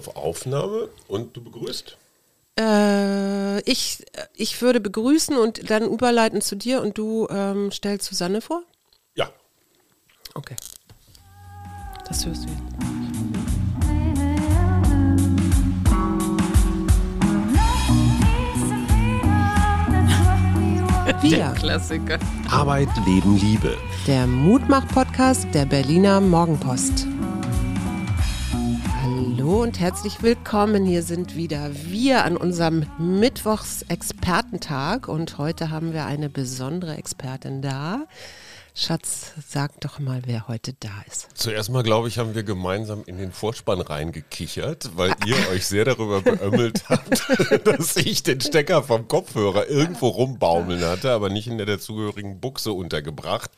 [0.00, 1.96] auf Aufnahme und du begrüßt.
[2.58, 8.40] Äh, ich, ich würde begrüßen und dann überleiten zu dir und du ähm, stellst Susanne
[8.40, 8.62] vor?
[9.14, 9.30] Ja.
[10.34, 10.56] Okay.
[12.08, 12.60] Das hörst du jetzt.
[21.30, 22.18] Der Klassiker.
[22.50, 23.76] Arbeit, Leben, Liebe.
[24.06, 27.06] Der Mutmach-Podcast der Berliner Morgenpost.
[29.20, 30.86] Hallo und herzlich willkommen.
[30.86, 38.06] Hier sind wieder wir an unserem Mittwochs-Expertentag und heute haben wir eine besondere Expertin da.
[38.74, 41.28] Schatz, sag doch mal, wer heute da ist.
[41.34, 45.84] Zuerst mal, glaube ich, haben wir gemeinsam in den Vorspann reingekichert, weil ihr euch sehr
[45.84, 47.22] darüber beömmelt habt,
[47.66, 52.72] dass ich den Stecker vom Kopfhörer irgendwo rumbaumeln hatte, aber nicht in der dazugehörigen Buchse
[52.72, 53.50] untergebracht.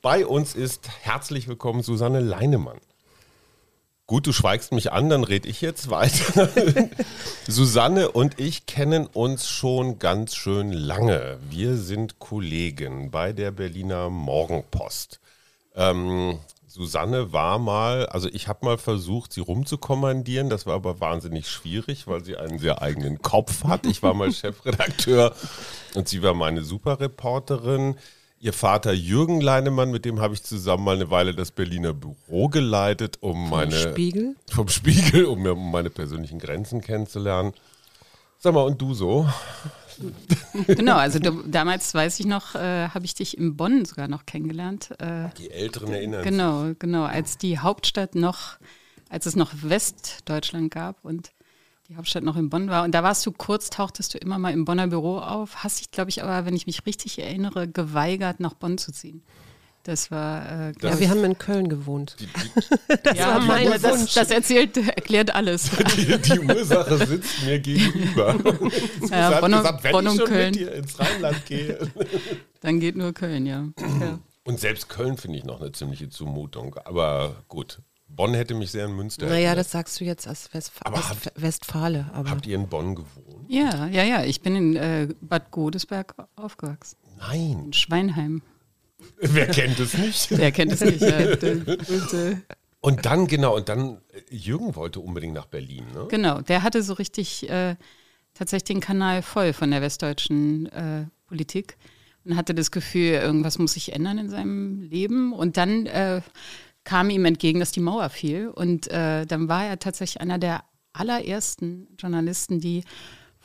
[0.00, 2.78] Bei uns ist herzlich willkommen Susanne Leinemann.
[4.08, 6.48] Gut, du schweigst mich an, dann rede ich jetzt weiter.
[7.46, 11.36] Susanne und ich kennen uns schon ganz schön lange.
[11.50, 15.20] Wir sind Kollegen bei der Berliner Morgenpost.
[15.74, 21.50] Ähm, Susanne war mal, also ich habe mal versucht, sie rumzukommandieren, das war aber wahnsinnig
[21.50, 23.84] schwierig, weil sie einen sehr eigenen Kopf hat.
[23.84, 25.34] Ich war mal Chefredakteur
[25.94, 27.96] und sie war meine Superreporterin.
[28.40, 32.48] Ihr Vater Jürgen Leinemann, mit dem habe ich zusammen mal eine Weile das Berliner Büro
[32.48, 34.36] geleitet, um Vom meine Spiegel?
[34.50, 37.52] vom Spiegel, um meine persönlichen Grenzen kennenzulernen.
[38.38, 39.28] Sag mal, und du so?
[40.68, 44.26] Genau, also du, damals weiß ich noch, äh, habe ich dich in Bonn sogar noch
[44.26, 44.90] kennengelernt.
[45.00, 46.30] Äh, Die Älteren erinnern sich.
[46.30, 48.58] genau, genau, als die Hauptstadt noch,
[49.08, 51.32] als es noch Westdeutschland gab und
[51.88, 52.84] die Hauptstadt noch in Bonn war.
[52.84, 55.90] Und da warst du kurz, tauchtest du immer mal im Bonner Büro auf, hast dich,
[55.90, 59.22] glaube ich, aber, wenn ich mich richtig erinnere, geweigert, nach Bonn zu ziehen.
[59.84, 62.16] Das war, äh, Das ja, wir haben in Köln gewohnt.
[62.20, 62.26] Die,
[62.96, 64.12] die, Das ja, war mein das, Wunsch.
[64.12, 65.70] das erzählt, erklärt alles.
[65.96, 68.34] die, die Ursache sitzt mir gegenüber.
[69.10, 70.50] Ja, hat Bonn und- gesagt, wenn Bonn ich schon Köln.
[70.50, 71.78] mit dir ins Rheinland gehe.
[72.60, 73.66] Dann geht nur Köln, ja.
[74.00, 74.18] ja.
[74.44, 76.76] Und selbst Köln finde ich noch eine ziemliche Zumutung.
[76.84, 79.58] Aber gut, Bonn hätte mich sehr in Münster Naja, erinnert.
[79.58, 82.10] das sagst du jetzt als Westf Aber West habt- Westfale.
[82.12, 83.44] Aber Habt ihr in Bonn gewohnt?
[83.48, 84.24] Ja, ja, ja.
[84.24, 86.96] Ich bin in äh, Bad Godesberg aufgewachsen.
[87.18, 87.64] Nein.
[87.66, 88.42] In Schweinheim.
[89.20, 90.30] Wer kennt es nicht?
[90.36, 91.00] Wer kennt es nicht?
[91.00, 92.36] Ja, und, äh,
[92.80, 96.06] Und dann, genau, und dann, äh, Jürgen wollte unbedingt nach Berlin, ne?
[96.08, 97.76] genau, der hatte so richtig äh,
[98.34, 101.76] tatsächlich den Kanal voll von der westdeutschen äh, Politik
[102.24, 105.32] und hatte das Gefühl, irgendwas muss sich ändern in seinem Leben.
[105.32, 106.20] Und dann äh,
[106.88, 108.48] kam ihm entgegen, dass die Mauer fiel.
[108.48, 112.82] Und äh, dann war er tatsächlich einer der allerersten Journalisten, die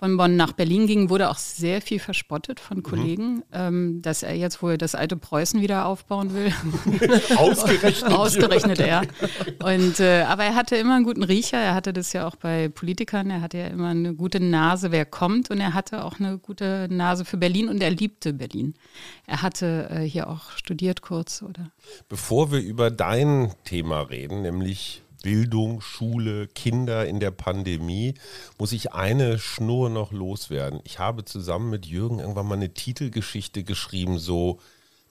[0.04, 4.36] von Bonn nach Berlin gingen, wurde auch sehr viel verspottet von Kollegen, ähm, dass er
[4.36, 6.54] jetzt wohl das alte Preußen wieder aufbauen will.
[7.38, 8.12] Ausgerechnet.
[8.12, 9.04] Ausgerechnet er.
[9.64, 11.58] Und, äh, aber er hatte immer einen guten Riecher.
[11.58, 13.30] Er hatte das ja auch bei Politikern.
[13.30, 15.50] Er hatte ja immer eine gute Nase, wer kommt.
[15.50, 18.74] Und er hatte auch eine gute Nase für Berlin und er liebte Berlin.
[19.26, 21.72] Er hatte äh, hier auch studiert kurz, oder?
[22.10, 28.14] Bevor wir über dein Thema reden, nämlich Bildung, Schule, Kinder in der Pandemie,
[28.60, 30.82] muss ich eine Schnur noch loswerden.
[30.84, 34.60] Ich habe zusammen mit Jürgen irgendwann mal eine Titelgeschichte geschrieben, so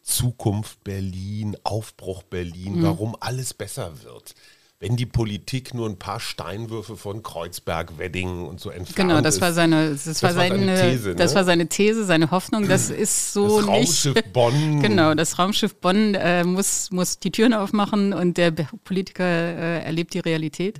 [0.02, 4.34] Zukunft Berlin, Aufbruch Berlin, warum alles besser wird.
[4.82, 9.37] Wenn die Politik nur ein paar Steinwürfe von Kreuzberg, Wedding und so entfernt Genau, das
[9.37, 9.41] ist.
[9.41, 11.37] war seine, das, war war seine seine, These, das ne?
[11.37, 12.66] war seine These, seine Hoffnung.
[12.66, 13.69] Das ist so Das nicht.
[13.69, 14.82] Raumschiff Bonn.
[14.82, 20.15] Genau, das Raumschiff Bonn äh, muss, muss die Türen aufmachen und der Politiker äh, erlebt
[20.15, 20.78] die Realität.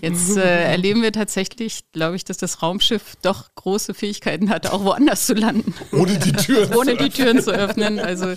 [0.00, 0.40] Jetzt äh,
[0.70, 5.34] erleben wir tatsächlich, glaube ich, dass das Raumschiff doch große Fähigkeiten hat, auch woanders zu
[5.34, 6.72] landen, Ohne die Türen.
[6.76, 7.98] ohne die Türen zu öffnen.
[7.98, 8.34] Also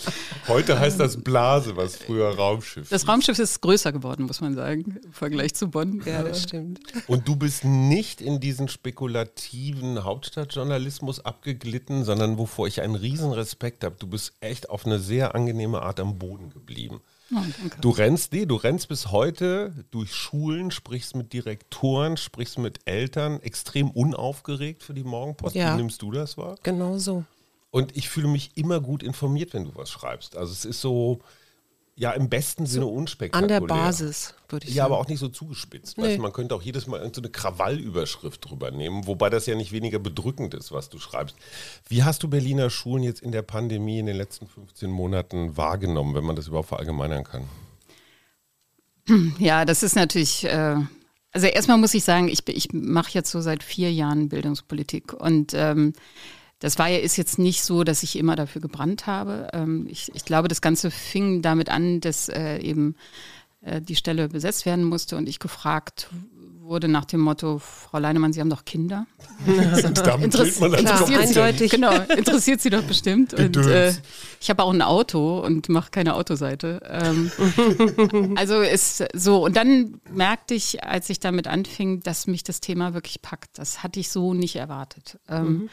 [0.48, 4.86] Heute heißt das Blase, was früher Raumschiff das Raumschiff ist größer geworden, muss man sagen,
[4.88, 6.02] im Vergleich zu Bonn.
[6.06, 6.80] ja, das stimmt.
[7.08, 13.84] Und du bist nicht in diesen spekulativen Hauptstadtjournalismus abgeglitten, sondern wovor ich einen riesen Respekt
[13.84, 13.96] habe.
[14.00, 17.02] Du bist echt auf eine sehr angenehme Art am Boden geblieben.
[17.32, 17.82] Oh, danke.
[17.82, 23.42] Du rennst, nee, du rennst bis heute durch Schulen, sprichst mit Direktoren, sprichst mit Eltern,
[23.42, 25.56] extrem unaufgeregt für die Morgenpost.
[25.56, 25.74] Ja.
[25.74, 26.56] Wie nimmst du das wahr?
[26.64, 27.26] Genau so.
[27.70, 30.38] Und ich fühle mich immer gut informiert, wenn du was schreibst.
[30.38, 31.20] Also es ist so,
[32.00, 33.58] ja, im besten Sinne unspektakulär.
[33.58, 34.94] An der Basis, würde ich Ja, sagen.
[34.94, 35.98] aber auch nicht so zugespitzt.
[35.98, 36.04] Nee.
[36.04, 39.98] Weißt, man könnte auch jedes Mal irgendeine Krawallüberschrift drüber nehmen, wobei das ja nicht weniger
[39.98, 41.36] bedrückend ist, was du schreibst.
[41.90, 46.14] Wie hast du Berliner Schulen jetzt in der Pandemie in den letzten 15 Monaten wahrgenommen,
[46.14, 47.46] wenn man das überhaupt verallgemeinern kann?
[49.40, 50.76] Ja, das ist natürlich, äh,
[51.32, 55.54] also erstmal muss ich sagen, ich, ich mache jetzt so seit vier Jahren Bildungspolitik und
[55.56, 55.94] ähm,
[56.60, 59.50] das war ja, ist jetzt nicht so, dass ich immer dafür gebrannt habe.
[59.54, 62.96] Ähm, ich, ich glaube, das Ganze fing damit an, dass äh, eben
[63.62, 66.10] äh, die Stelle besetzt werden musste und ich gefragt
[66.68, 69.08] wurde nach dem Motto, Frau Leinemann, Sie haben doch Kinder.
[69.48, 71.72] Interess interessiert, eindeutig.
[71.72, 73.34] genau, interessiert sie doch bestimmt.
[73.34, 73.94] Und, äh,
[74.40, 76.82] ich habe auch ein Auto und mache keine Autoseite.
[76.90, 77.32] Ähm,
[78.36, 79.46] also ist so.
[79.46, 83.58] Und dann merkte ich, als ich damit anfing, dass mich das Thema wirklich packt.
[83.58, 85.20] Das hatte ich so nicht erwartet.
[85.30, 85.70] Ähm,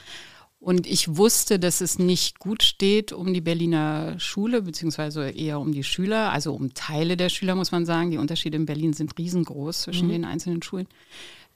[0.64, 5.72] Und ich wusste, dass es nicht gut steht um die Berliner Schule, beziehungsweise eher um
[5.72, 8.12] die Schüler, also um Teile der Schüler, muss man sagen.
[8.12, 10.86] Die Unterschiede in Berlin sind riesengroß zwischen den einzelnen Schulen.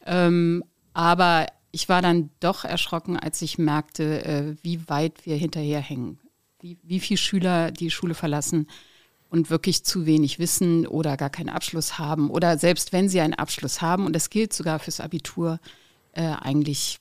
[0.04, 0.62] Ähm,
[0.92, 6.18] aber ich war dann doch erschrocken, als ich merkte, äh, wie weit wir hinterherhängen.
[6.60, 8.66] Wie, wie viele Schüler die Schule verlassen
[9.30, 12.28] und wirklich zu wenig wissen oder gar keinen Abschluss haben.
[12.28, 15.60] Oder selbst wenn sie einen Abschluss haben, und das gilt sogar fürs Abitur,
[16.12, 17.00] äh, eigentlich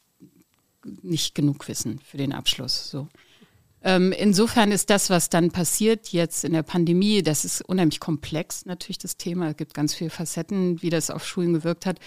[1.01, 2.89] nicht genug wissen für den Abschluss.
[2.89, 3.07] So.
[3.83, 8.65] Ähm, insofern ist das, was dann passiert jetzt in der Pandemie, das ist unheimlich komplex
[8.65, 9.49] natürlich das Thema.
[9.51, 11.99] Es gibt ganz viele Facetten, wie das auf Schulen gewirkt hat.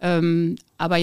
[0.00, 0.98] Ähm, aber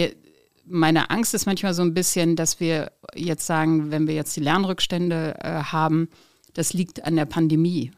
[0.65, 4.41] meine Angst ist manchmal so ein bisschen, dass wir jetzt sagen, wenn wir jetzt die
[4.41, 6.09] Lernrückstände äh, haben,
[6.53, 7.91] das liegt an der Pandemie.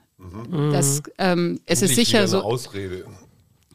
[0.72, 2.38] Das, ähm, es ist sicher so.
[2.38, 3.06] Eine Ausrede.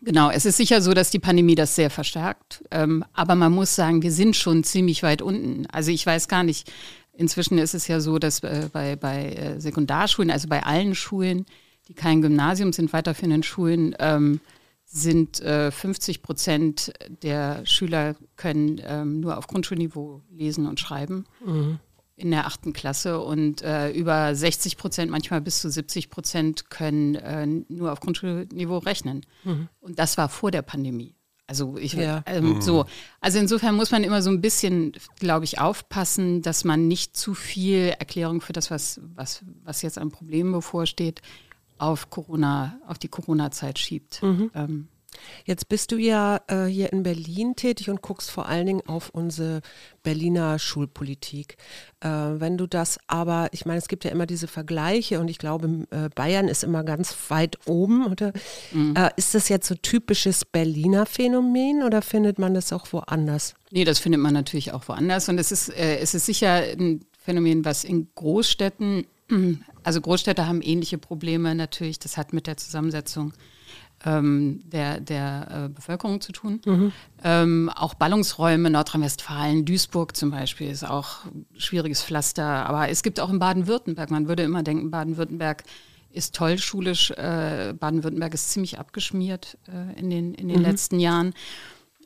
[0.03, 2.65] Genau, es ist sicher so, dass die Pandemie das sehr verstärkt.
[2.71, 5.67] Ähm, aber man muss sagen, wir sind schon ziemlich weit unten.
[5.67, 6.71] Also ich weiß gar nicht,
[7.13, 11.47] inzwischen ist es ja so, dass äh, bei, bei äh, Sekundarschulen, also bei allen Schulen,
[11.89, 14.41] die kein Gymnasium sind, weiterführenden Schulen, ähm,
[14.85, 16.93] sind äh, 50 Prozent
[17.23, 21.27] der Schüler können ähm, nur auf Grundschulniveau lesen und schreiben
[22.19, 27.15] in der achten Klasse und äh, über 60 Prozent, manchmal bis zu 70 Prozent können
[27.15, 29.25] äh, nur auf Grundschulniveau rechnen.
[29.81, 31.15] Und das war vor der Pandemie.
[31.47, 32.23] Also ich Ja.
[32.27, 32.85] ähm, so.
[33.21, 37.33] Also insofern muss man immer so ein bisschen, glaube ich, aufpassen, dass man nicht zu
[37.35, 41.23] viel Erklärung für das, was, was, was jetzt an Problemen bevorsteht,
[41.79, 44.21] auf Corona, auf die Corona-Zeit schiebt.
[44.55, 44.89] Ähm,
[45.45, 49.11] Jetzt bist du ja äh, hier in Berlin tätig und guckst vor allen Dingen auf
[49.11, 49.61] unsere
[50.03, 51.57] Berliner Schulpolitik.
[52.01, 55.39] Äh, wenn du das aber, ich meine, es gibt ja immer diese Vergleiche und ich
[55.39, 58.33] glaube, äh, Bayern ist immer ganz weit oben, oder?
[58.73, 63.55] Äh, ist das jetzt so typisches Berliner Phänomen oder findet man das auch woanders?
[63.71, 65.29] Nee, das findet man natürlich auch woanders.
[65.29, 69.07] Und es ist, äh, es ist sicher ein Phänomen, was in Großstädten,
[69.83, 71.99] also Großstädte haben ähnliche Probleme natürlich.
[71.99, 73.33] Das hat mit der Zusammensetzung
[74.05, 76.61] ähm, der, der äh, Bevölkerung zu tun.
[77.25, 81.21] Ähm, auch Ballungsräume, Nordrhein-Westfalen, Duisburg zum Beispiel ist auch
[81.57, 82.45] schwieriges Pflaster.
[82.45, 85.65] Aber es gibt auch in Baden-Württemberg, man würde immer denken, Baden-Württemberg
[86.11, 87.11] ist toll schulisch.
[87.11, 91.35] Äh, Baden-Württemberg ist ziemlich abgeschmiert äh, in den, in den letzten Jahren.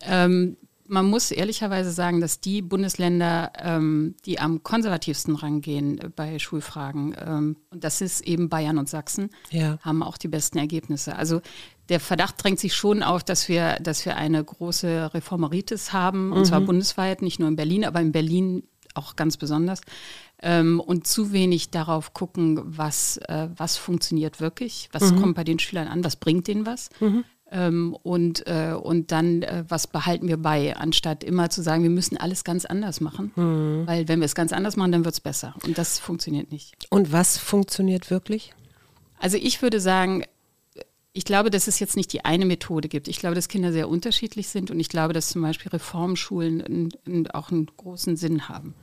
[0.03, 0.57] Ähm,
[0.93, 7.17] man muss ehrlicherweise sagen, dass die Bundesländer, ähm, die am konservativsten rangehen äh, bei Schulfragen,
[7.19, 9.79] ähm, und das ist eben Bayern und Sachsen, Ja.
[9.81, 11.17] haben auch die besten Ergebnisse.
[11.17, 11.41] Also
[11.89, 16.45] der Verdacht drängt sich schon auf, dass wir, dass wir eine große Reformeritis haben, und
[16.45, 18.63] zwar bundesweit, nicht nur in Berlin, aber in Berlin
[18.95, 19.81] auch ganz besonders.
[20.43, 25.59] Ähm, und zu wenig darauf gucken, was, äh, was funktioniert wirklich, was kommt bei den
[25.59, 26.91] Schülern an, was bringt denen was.
[27.55, 31.91] Ähm, und, äh, und dann, äh, was behalten wir bei, anstatt immer zu sagen, wir
[31.91, 33.31] müssen alles ganz anders machen.
[33.87, 35.55] Weil wenn wir es ganz anders machen, dann wird es besser.
[35.67, 36.75] Und das funktioniert nicht.
[36.89, 38.55] Und was funktioniert wirklich?
[39.19, 40.25] Also ich würde sagen,
[41.13, 43.07] ich glaube, dass es jetzt nicht die eine Methode gibt.
[43.07, 46.89] Ich glaube, dass Kinder sehr unterschiedlich sind und ich glaube, dass zum Beispiel Reformschulen
[47.35, 48.75] auch einen großen Sinn haben.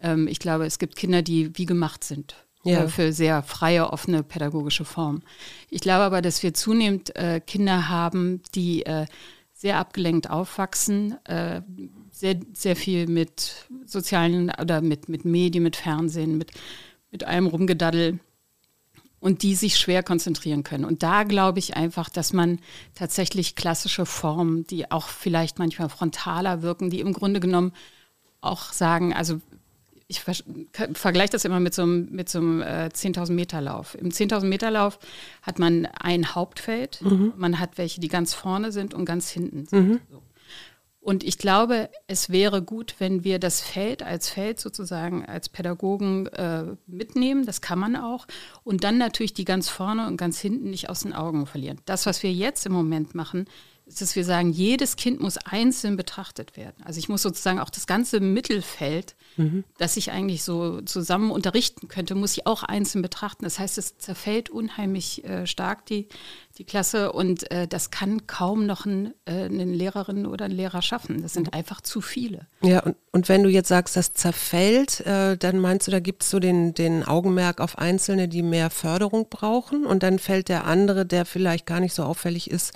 [0.00, 2.84] Ähm, ich glaube, es gibt Kinder, die wie gemacht sind Ja.
[2.84, 5.22] äh, für sehr freie, offene pädagogische Formen.
[5.70, 9.06] Ich glaube aber, dass wir zunehmend äh, Kinder haben, die äh,
[9.52, 11.62] sehr abgelenkt aufwachsen, äh,
[12.10, 16.52] sehr, sehr viel mit sozialen oder mit, mit Medien, mit Fernsehen, mit,
[17.10, 18.20] mit allem Rumgedaddel
[19.18, 20.84] und die sich schwer konzentrieren können.
[20.84, 22.60] Und da glaube ich einfach, dass man
[22.94, 27.72] tatsächlich klassische Formen, die auch vielleicht manchmal frontaler wirken, die im Grunde genommen
[28.40, 29.40] auch sagen, also
[30.08, 30.34] ich ver
[30.94, 33.96] vergleiche das immer mit so einem, mit so einem äh, 10.000 Meter Lauf.
[33.96, 34.98] Im 10.000 Meter Lauf
[35.42, 37.00] hat man ein Hauptfeld,
[37.36, 40.00] man hat welche, die ganz vorne sind und ganz hinten sind.
[40.10, 40.22] So.
[41.06, 46.26] Und ich glaube, es wäre gut, wenn wir das Feld als Feld sozusagen als Pädagogen
[46.26, 47.46] äh, mitnehmen.
[47.46, 48.26] Das kann man auch.
[48.64, 51.80] Und dann natürlich die ganz vorne und ganz hinten nicht aus den Augen verlieren.
[51.84, 53.44] Das, was wir jetzt im Moment machen,
[53.86, 56.74] ist, dass wir sagen, jedes Kind muss einzeln betrachtet werden.
[56.84, 59.14] Also ich muss sozusagen auch das ganze Mittelfeld,
[59.78, 63.44] das ich eigentlich so zusammen unterrichten könnte, muss ich auch einzeln betrachten.
[63.44, 66.08] Das heißt, es zerfällt unheimlich äh, stark die,
[66.58, 70.80] die Klasse und äh, das kann kaum noch ein, äh, eine Lehrerin oder ein Lehrer
[70.80, 71.22] schaffen.
[71.22, 72.46] Das sind einfach zu viele.
[72.62, 76.22] Ja, und, und wenn du jetzt sagst, das zerfällt, äh, dann meinst du, da gibt
[76.22, 80.64] es so den, den Augenmerk auf Einzelne, die mehr Förderung brauchen und dann fällt der
[80.64, 82.72] andere, der vielleicht gar nicht so auffällig ist,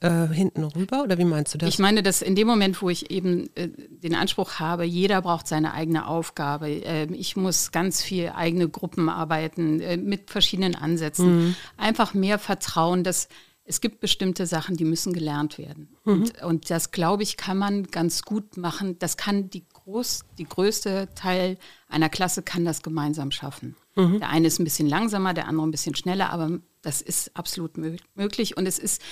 [0.00, 1.68] äh, hinten rüber oder wie meinst du das?
[1.68, 5.46] Ich meine, dass in dem Moment, wo ich eben äh, den Anspruch habe, jeder braucht
[5.46, 11.36] seine eigene Aufgabe, äh, ich muss ganz viel eigene Gruppen arbeiten äh, mit verschiedenen Ansätzen,
[11.36, 11.56] mhm.
[11.76, 13.28] einfach mehr Vertrauen, dass
[13.68, 15.88] es gibt bestimmte Sachen, die müssen gelernt werden.
[16.04, 16.12] Mhm.
[16.12, 18.98] Und, und, das, glaube ich, kann man ganz gut machen.
[19.00, 23.74] Das kann die, groß, die größte Teil einer Klasse kann das gemeinsam schaffen.
[23.96, 24.20] Mhm.
[24.20, 27.76] Der eine ist ein bisschen langsamer, der andere ein bisschen schneller, aber das ist absolut
[28.14, 28.56] möglich.
[28.56, 29.02] Und es ist,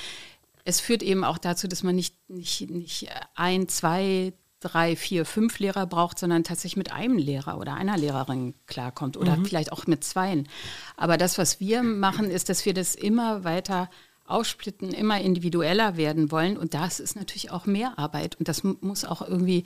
[0.65, 5.59] es führt eben auch dazu, dass man nicht, nicht, nicht ein, zwei, drei, vier, fünf
[5.59, 9.45] Lehrer braucht, sondern tatsächlich mit einem Lehrer oder einer Lehrerin klarkommt oder mhm.
[9.45, 10.49] vielleicht auch mit zweien.
[10.97, 13.91] Aber das, was wir machen, ist, dass wir das immer weiter
[14.25, 16.57] aufsplitten, immer individueller werden wollen.
[16.57, 18.37] Und das ist natürlich auch mehr Arbeit.
[18.37, 19.65] Und das muss auch irgendwie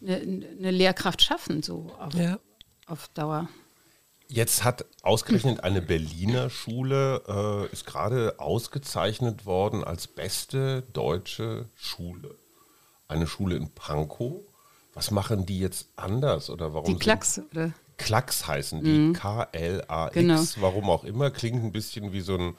[0.00, 2.38] eine, eine Lehrkraft schaffen, so auf, ja.
[2.86, 3.48] auf Dauer.
[4.28, 12.34] Jetzt hat ausgerechnet eine Berliner Schule, äh, ist gerade ausgezeichnet worden als beste deutsche Schule.
[13.08, 14.40] Eine Schule in Pankow.
[14.94, 16.86] Was machen die jetzt anders oder warum?
[16.86, 17.72] Die Klacks, oder?
[17.98, 19.12] Klacks heißen die, mhm.
[19.12, 20.42] K-L-A-X, genau.
[20.56, 22.56] warum auch immer, klingt ein bisschen wie so ein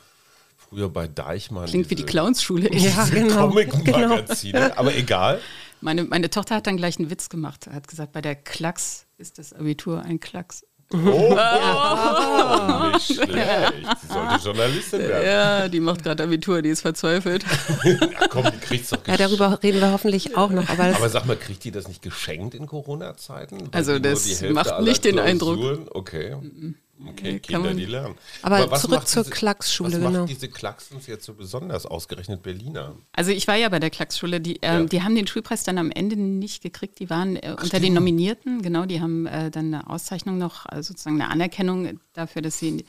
[0.55, 1.65] früher bei Deichmann.
[1.65, 2.69] Klingt wie die Clownsschule.
[2.73, 3.49] Ja, genau.
[3.49, 4.75] Comic-Magazine, genau.
[4.75, 5.41] aber egal.
[5.81, 7.67] Meine, meine Tochter hat dann gleich einen Witz gemacht.
[7.67, 10.65] Er hat gesagt, bei der Klacks ist das Abitur ein Klacks.
[10.93, 13.73] Oh, oh, nicht schlecht.
[14.01, 15.25] Sie sollte Journalistin werden.
[15.25, 17.43] Ja, die macht gerade Abitur, die ist verzweifelt.
[18.19, 19.19] Ach komm, die kriegt's doch geschenkt.
[19.19, 20.69] Ja, darüber reden wir hoffentlich auch noch.
[20.69, 23.69] Aber, aber sag mal, kriegt die das nicht geschenkt in Corona-Zeiten?
[23.73, 25.93] Also das macht nicht den Eindruck.
[25.93, 26.35] Okay.
[27.05, 28.15] Okay, Kinder, die lernen.
[28.41, 30.09] Aber, aber zurück zur Klacksschule, was genau.
[30.11, 32.95] Was macht diese Klacksens jetzt so besonders, ausgerechnet Berliner?
[33.11, 34.83] Also ich war ja bei der Klacksschule, die, äh, ja.
[34.83, 38.63] die haben den Schulpreis dann am Ende nicht gekriegt, die waren äh, unter den Nominierten,
[38.63, 42.83] genau, die haben äh, dann eine Auszeichnung noch, also sozusagen eine Anerkennung dafür, dass sie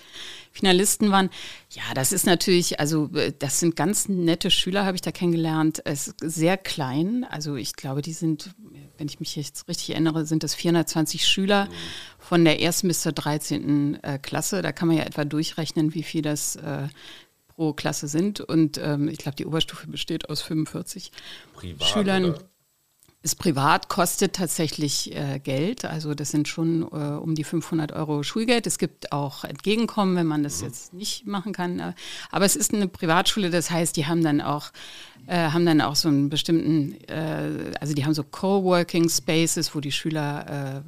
[0.53, 1.29] Finalisten waren.
[1.71, 5.83] Ja, das ist natürlich, also äh, das sind ganz nette Schüler, habe ich da kennengelernt,
[5.85, 8.55] es ist sehr klein, also ich glaube, die sind,
[8.97, 11.67] wenn ich mich jetzt richtig erinnere, sind das 420 Schüler.
[11.67, 14.02] Mhm von der ersten bis zur 13.
[14.02, 14.61] Äh, Klasse.
[14.61, 16.88] Da kann man ja etwa durchrechnen, wie viel das äh,
[17.49, 18.42] pro Klasse sind.
[18.42, 21.11] Und ähm, ich glaube, die Oberstufe besteht aus 45
[21.54, 22.25] privat, Schülern.
[22.26, 22.38] Oder?
[23.23, 25.87] Ist privat, kostet tatsächlich äh, Geld.
[25.87, 28.66] Also das sind schon äh, um die 500 Euro Schulgeld.
[28.66, 30.66] Es gibt auch Entgegenkommen, wenn man das mhm.
[30.66, 31.80] jetzt nicht machen kann.
[31.80, 31.94] Äh,
[32.30, 34.70] aber es ist eine Privatschule, das heißt, die haben dann auch
[35.26, 36.97] äh, haben dann auch so einen bestimmten,
[37.80, 40.85] also die haben so Coworking Spaces, wo die Schüler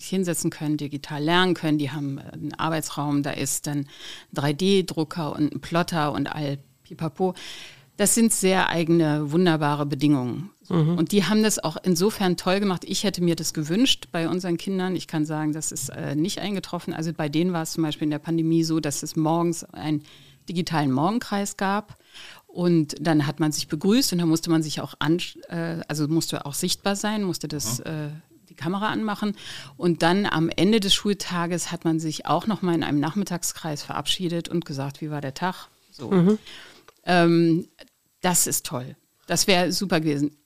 [0.00, 1.78] sich hinsetzen können, digital lernen können.
[1.78, 3.86] Die haben einen Arbeitsraum, da ist dann
[4.34, 7.34] 3D-Drucker und ein Plotter und all pipapo.
[7.96, 10.50] Das sind sehr eigene, wunderbare Bedingungen.
[10.70, 10.96] Mhm.
[10.96, 12.84] Und die haben das auch insofern toll gemacht.
[12.86, 14.96] Ich hätte mir das gewünscht bei unseren Kindern.
[14.96, 16.94] Ich kann sagen, das ist äh, nicht eingetroffen.
[16.94, 20.02] Also bei denen war es zum Beispiel in der Pandemie so, dass es morgens einen
[20.48, 21.98] digitalen Morgenkreis gab.
[22.46, 26.08] Und dann hat man sich begrüßt und dann musste man sich auch an, äh, also
[26.08, 27.84] musste auch sichtbar sein, musste das mhm.
[27.84, 28.08] äh,
[28.60, 29.36] Kamera anmachen.
[29.76, 33.82] Und dann am Ende des Schultages hat man sich auch noch mal in einem Nachmittagskreis
[33.82, 35.68] verabschiedet und gesagt, wie war der Tag?
[35.90, 36.10] So.
[36.10, 36.38] Mhm.
[37.04, 37.68] Ähm,
[38.20, 38.96] das ist toll.
[39.26, 40.36] Das wäre super gewesen.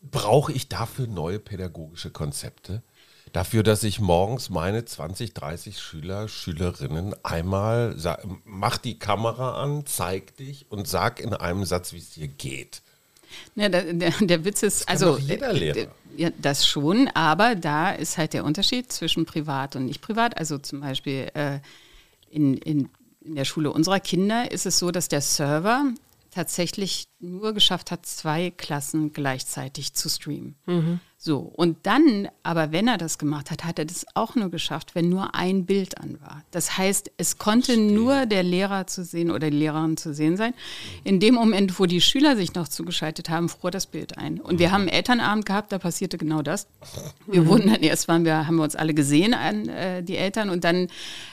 [0.00, 2.82] Brauche ich dafür neue pädagogische Konzepte?
[3.32, 7.96] Dafür, dass ich morgens meine 20, 30 Schüler, Schülerinnen einmal
[8.44, 12.82] mach die Kamera an, zeig dich und sag in einem Satz, wie es dir geht.
[13.54, 15.88] Ja, der, der, der Witz ist, das also jeder Lehrer.
[16.16, 20.38] Ja, das schon, aber da ist halt der Unterschied zwischen privat und nicht privat.
[20.38, 21.58] Also zum Beispiel äh,
[22.30, 22.88] in, in,
[23.20, 25.84] in der Schule unserer Kinder ist es so, dass der Server
[26.36, 30.54] tatsächlich nur geschafft hat, zwei Klassen gleichzeitig zu streamen.
[30.66, 31.00] Mhm.
[31.16, 34.94] So, und dann, aber wenn er das gemacht hat, hat er das auch nur geschafft,
[34.94, 36.44] wenn nur ein Bild an war.
[36.50, 37.90] Das heißt, es konnte Verstehe.
[37.90, 40.52] nur der Lehrer zu sehen oder die Lehrerin zu sehen sein.
[41.04, 44.38] In dem Moment, wo die Schüler sich noch zugeschaltet haben, fror das Bild ein.
[44.38, 46.68] Und wir haben einen Elternabend gehabt, da passierte genau das.
[47.26, 47.46] Wir mhm.
[47.48, 50.62] wurden dann erst waren wir, haben wir uns alle gesehen an äh, die Eltern und
[50.64, 50.88] dann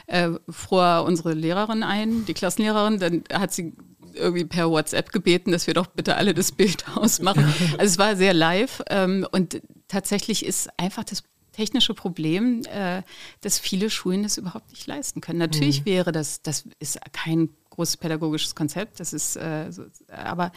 [0.08, 3.74] äh, fror unsere Lehrerin ein, die Klassenlehrerin, dann hat sie
[4.16, 7.46] irgendwie per WhatsApp gebeten, dass wir doch bitte alle das Bild ausmachen.
[7.78, 13.04] Also es war sehr live ähm, und tatsächlich ist einfach das technische Problem, äh,
[13.42, 15.40] dass viele Schulen das überhaupt nicht leisten können.
[15.40, 15.86] Natürlich mhm.
[15.86, 20.52] wäre das, das ist kein großes pädagogisches Konzept, das ist, äh, so, aber,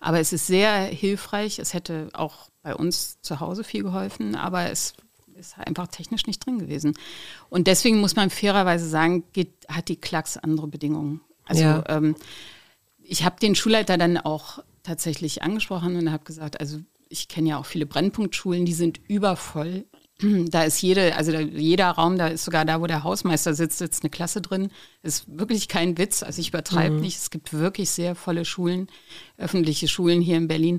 [0.00, 1.58] aber es ist sehr hilfreich.
[1.58, 4.94] Es hätte auch bei uns zu Hause viel geholfen, aber es
[5.34, 6.94] ist einfach technisch nicht drin gewesen.
[7.50, 11.20] Und deswegen muss man fairerweise sagen, geht, hat die Klacks andere Bedingungen.
[11.44, 11.84] Also ja.
[11.88, 12.14] ähm,
[13.12, 16.78] ich habe den Schulleiter dann auch tatsächlich angesprochen und habe gesagt, also
[17.10, 19.84] ich kenne ja auch viele Brennpunktschulen, die sind übervoll.
[20.22, 24.04] Da ist jede, also jeder Raum, da ist sogar da, wo der Hausmeister sitzt, sitzt
[24.04, 24.70] eine Klasse drin.
[25.02, 26.22] Ist wirklich kein Witz.
[26.22, 27.00] Also ich übertreibe mhm.
[27.00, 27.16] nicht.
[27.16, 28.86] Es gibt wirklich sehr volle Schulen,
[29.36, 30.78] öffentliche Schulen hier in Berlin.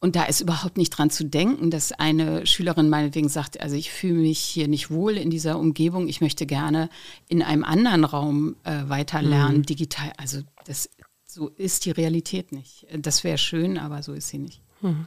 [0.00, 3.90] Und da ist überhaupt nicht dran zu denken, dass eine Schülerin meinetwegen sagt, also ich
[3.90, 6.88] fühle mich hier nicht wohl in dieser Umgebung, ich möchte gerne
[7.28, 9.66] in einem anderen Raum äh, weiter lernen, mhm.
[9.66, 10.12] digital.
[10.16, 10.88] Also das,
[11.30, 12.86] so ist die Realität nicht.
[12.96, 14.62] Das wäre schön, aber so ist sie nicht.
[14.80, 15.06] Mhm.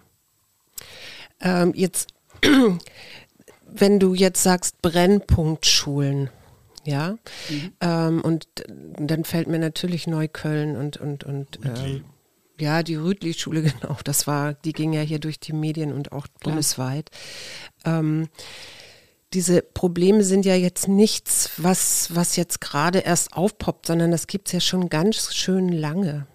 [1.42, 2.14] Ähm, jetzt,
[3.68, 6.30] wenn du jetzt sagst Brennpunktschulen,
[6.86, 7.18] ja,
[7.50, 7.74] mhm.
[7.82, 12.06] ähm, und dann fällt mir natürlich Neukölln und, und, und ähm,
[12.60, 16.28] ja, die Rüdli-Schule, genau, das war, die ging ja hier durch die Medien und auch
[16.28, 16.40] Klar.
[16.44, 17.10] bundesweit.
[17.84, 18.30] Ähm,
[19.34, 24.48] diese Probleme sind ja jetzt nichts, was, was jetzt gerade erst aufpoppt, sondern das gibt
[24.48, 26.28] es ja schon ganz schön lange.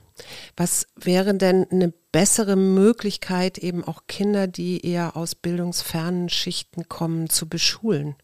[0.57, 7.29] Was wäre denn eine bessere Möglichkeit, eben auch Kinder, die eher aus bildungsfernen Schichten kommen,
[7.29, 8.17] zu beschulen?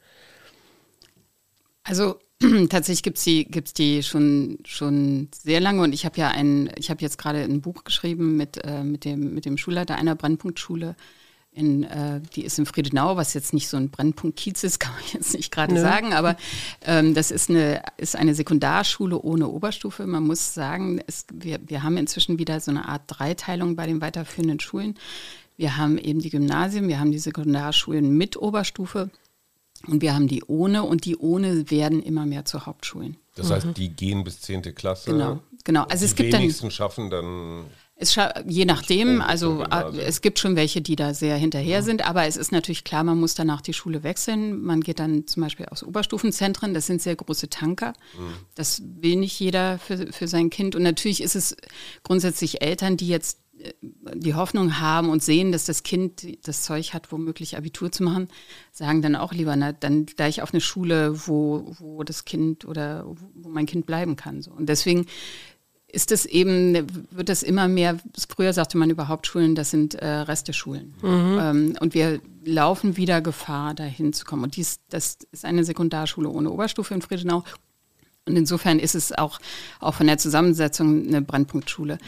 [1.85, 2.19] Also
[2.71, 6.71] tatsächlich gibt es die, gibt's die schon, schon sehr lange und ich habe ja ein,
[6.77, 10.15] ich habe jetzt gerade ein Buch geschrieben mit, äh, mit, dem, mit dem Schulleiter einer
[10.15, 10.97] Brennpunktschule.
[11.55, 15.03] In, äh, die ist in Friedenau, was jetzt nicht so ein Brennpunkt-Kiez ist, kann man
[15.13, 16.37] jetzt nicht gerade sagen, aber
[16.83, 20.07] ähm, das ist eine, ist eine Sekundarschule ohne Oberstufe.
[20.07, 24.01] Man muss sagen, es, wir, wir haben inzwischen wieder so eine Art Dreiteilung bei den
[24.01, 24.95] weiterführenden Schulen.
[25.59, 29.11] Wir haben eben die Gymnasien, wir haben die Sekundarschulen mit Oberstufe
[29.87, 33.17] und wir haben die ohne und die ohne werden immer mehr zu Hauptschulen.
[33.35, 33.75] Das heißt, mhm.
[33.75, 34.75] die gehen bis 10.
[34.75, 35.11] Klasse.
[35.11, 35.85] Genau, genau.
[35.85, 37.65] Also es die gibt wenigsten dann, schaffen dann.
[38.03, 41.85] Es je nachdem, also äh, es gibt schon welche, die da sehr hinterher mhm.
[41.85, 44.61] sind, aber es ist natürlich klar, man muss danach die Schule wechseln.
[44.61, 47.95] Man geht dann zum Beispiel aus Oberstufenzentren, das sind sehr große Tanker.
[48.19, 48.35] Mhm.
[48.55, 50.75] Das will nicht jeder für, für sein Kind.
[50.75, 51.57] Und natürlich ist es
[52.03, 53.39] grundsätzlich Eltern, die jetzt
[54.15, 58.29] die Hoffnung haben und sehen, dass das Kind das Zeug hat, womöglich Abitur zu machen,
[58.73, 63.05] sagen dann auch lieber, na, dann gleich auf eine Schule, wo, wo das Kind oder
[63.35, 64.43] wo mein Kind bleiben kann.
[64.43, 64.53] So.
[64.53, 65.07] Und deswegen
[65.93, 70.07] ist es eben, wird das immer mehr, früher sagte man überhaupt Schulen, das sind äh,
[70.07, 70.95] Resteschulen.
[71.03, 71.39] Mhm.
[71.41, 74.45] Ähm, und wir laufen wieder Gefahr, dahin zu kommen.
[74.45, 77.45] Und dies, das ist eine Sekundarschule ohne Oberstufe in Friedenau.
[78.25, 79.39] Und insofern ist es auch,
[79.81, 81.99] auch von der Zusammensetzung eine Brennpunktschule.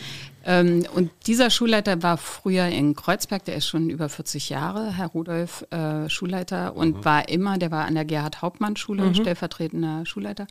[0.46, 5.08] Ähm, und dieser Schulleiter war früher in Kreuzberg, der ist schon über 40 Jahre, Herr
[5.08, 7.04] Rudolf, äh, Schulleiter und mhm.
[7.04, 9.14] war immer, der war an der Gerhard-Hauptmann-Schule, mhm.
[9.14, 10.46] stellvertretender Schulleiter.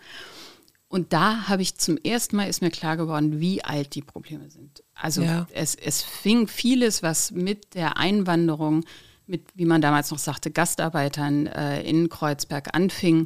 [0.93, 4.51] Und da habe ich zum ersten Mal ist mir klar geworden, wie alt die Probleme
[4.51, 4.83] sind.
[4.93, 5.47] Also ja.
[5.51, 8.85] es, es fing vieles, was mit der Einwanderung,
[9.25, 13.25] mit, wie man damals noch sagte, Gastarbeitern äh, in Kreuzberg anfing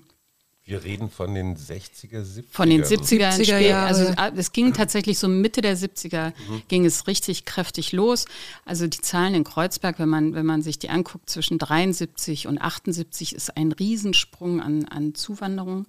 [0.67, 2.43] wir reden von den 60er, 70er.
[2.51, 3.87] Von den 70er, 70er Jahre.
[3.87, 6.61] Also es ging tatsächlich so Mitte der 70er mhm.
[6.67, 8.25] ging es richtig kräftig los.
[8.65, 12.57] Also die Zahlen in Kreuzberg, wenn man, wenn man sich die anguckt, zwischen 73 und
[12.57, 15.85] 78 ist ein Riesensprung an, an Zuwanderung.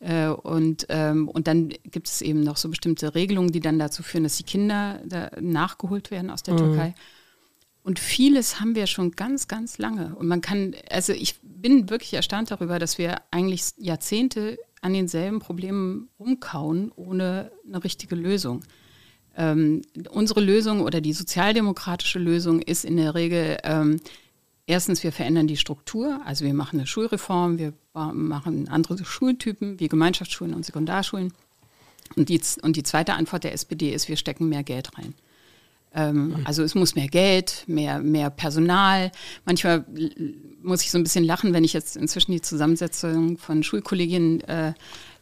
[0.00, 4.02] Äh, und, ähm, und dann gibt es eben noch so bestimmte Regelungen, die dann dazu
[4.02, 5.00] führen, dass die Kinder
[5.40, 6.58] nachgeholt werden aus der mhm.
[6.58, 6.94] Türkei.
[7.82, 10.14] Und vieles haben wir schon ganz, ganz lange.
[10.14, 15.40] Und man kann, also ich bin wirklich erstaunt darüber, dass wir eigentlich Jahrzehnte an denselben
[15.40, 18.62] Problemen rumkauen, ohne eine richtige Lösung.
[19.36, 24.00] Ähm, unsere Lösung oder die sozialdemokratische Lösung ist in der Regel, ähm,
[24.66, 29.88] erstens, wir verändern die Struktur, also wir machen eine Schulreform, wir machen andere Schultypen wie
[29.88, 31.32] Gemeinschaftsschulen und Sekundarschulen.
[32.16, 35.14] Und die, und die zweite Antwort der SPD ist, wir stecken mehr Geld rein.
[35.94, 39.12] Ähm, also es muss mehr Geld, mehr, mehr Personal.
[39.44, 39.84] Manchmal
[40.62, 44.72] muss ich so ein bisschen lachen, wenn ich jetzt inzwischen die Zusammensetzung von Schulkolleginnen äh,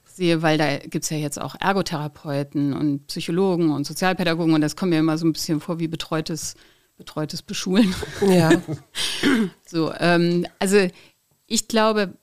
[0.05, 4.77] sehe, weil da gibt es ja jetzt auch Ergotherapeuten und Psychologen und Sozialpädagogen und das
[4.77, 6.55] kommt mir immer so ein bisschen vor wie betreutes,
[6.97, 7.95] betreutes Beschulen.
[8.29, 8.51] Ja.
[9.67, 10.89] so, ähm, also
[11.47, 12.15] ich glaube,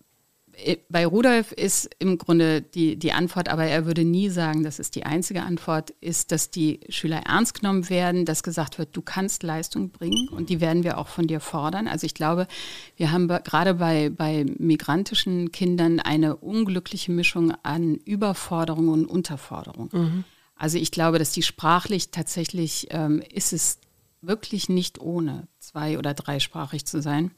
[0.89, 4.95] bei Rudolf ist im Grunde die, die Antwort, aber er würde nie sagen, das ist
[4.95, 9.43] die einzige Antwort, ist, dass die Schüler ernst genommen werden, dass gesagt wird, du kannst
[9.43, 11.87] Leistung bringen und die werden wir auch von dir fordern.
[11.87, 12.47] Also ich glaube,
[12.95, 19.89] wir haben gerade bei, bei migrantischen Kindern eine unglückliche Mischung an Überforderung und Unterforderung.
[19.91, 20.23] Mhm.
[20.55, 23.79] Also ich glaube, dass die sprachlich tatsächlich ähm, ist es
[24.21, 27.31] wirklich nicht ohne, zwei- oder dreisprachig zu sein.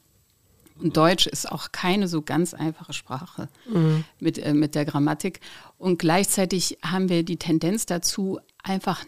[0.80, 4.04] Und Deutsch ist auch keine so ganz einfache Sprache mhm.
[4.18, 5.40] mit, äh, mit der Grammatik.
[5.78, 9.04] Und gleichzeitig haben wir die Tendenz dazu, einfach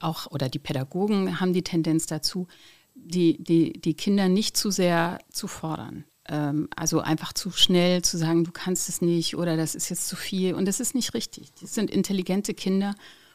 [0.00, 2.48] auch, oder die Pädagogen haben die Tendenz dazu,
[2.94, 6.04] die, die, die Kinder nicht zu sehr zu fordern.
[6.26, 10.08] Ähm, also einfach zu schnell zu sagen, du kannst es nicht oder das ist jetzt
[10.08, 10.54] zu viel.
[10.54, 11.52] Und das ist nicht richtig.
[11.60, 12.94] Das sind intelligente Kinder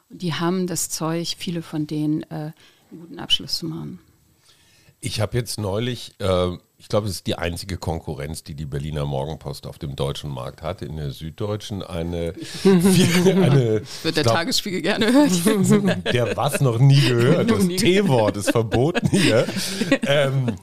[0.09, 2.51] und die haben das Zeug, viele von denen, äh,
[2.91, 3.99] einen guten Abschluss zu machen.
[5.05, 9.05] Ich habe jetzt neulich, äh, ich glaube, es ist die einzige Konkurrenz, die die Berliner
[9.05, 12.33] Morgenpost auf dem deutschen Markt hat, in der Süddeutschen eine.
[12.63, 16.03] eine Wird der glaub, Tagesspiegel gerne hören.
[16.13, 17.51] Der was noch nie gehört.
[17.51, 19.45] Das T-Wort ist verboten hier.
[20.05, 20.55] Ähm,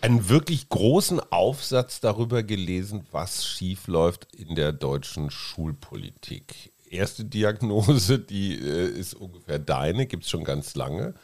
[0.00, 6.72] einen wirklich großen Aufsatz darüber gelesen, was schiefläuft in der deutschen Schulpolitik.
[6.88, 11.14] Erste Diagnose, die äh, ist ungefähr deine, gibt es schon ganz lange.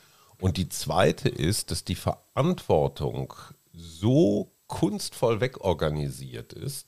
[0.40, 3.35] Und die zweite ist, dass die Verantwortung
[3.72, 6.87] so kunstvoll wegorganisiert ist,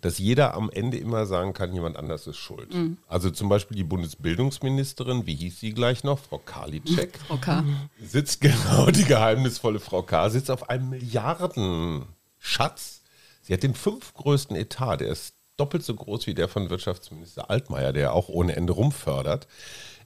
[0.00, 2.74] dass jeder am Ende immer sagen kann, jemand anders ist schuld.
[2.74, 2.98] Mhm.
[3.06, 6.18] Also zum Beispiel die Bundesbildungsministerin, wie hieß sie gleich noch?
[6.18, 7.20] Frau Karliczek.
[7.28, 7.64] Frau K.
[8.02, 10.28] Sitzt genau, die geheimnisvolle Frau K.
[10.28, 13.02] sitzt auf einem Milliardenschatz.
[13.42, 17.92] Sie hat den fünftgrößten Etat, der ist doppelt so groß wie der von Wirtschaftsminister Altmaier,
[17.92, 19.46] der auch ohne Ende rumfördert.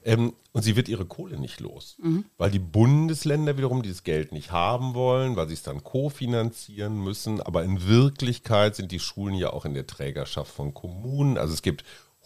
[0.05, 2.27] Ähm, und sie wird ihre Kohle nicht los, mhm.
[2.37, 7.41] weil die Bundesländer wiederum dieses Geld nicht haben wollen, weil sie es dann kofinanzieren müssen.
[7.41, 11.39] Aber in Wirklichkeit sind die Schulen ja auch in der Trägerschaft von Kommunen.
[11.39, 11.85] Also es gibt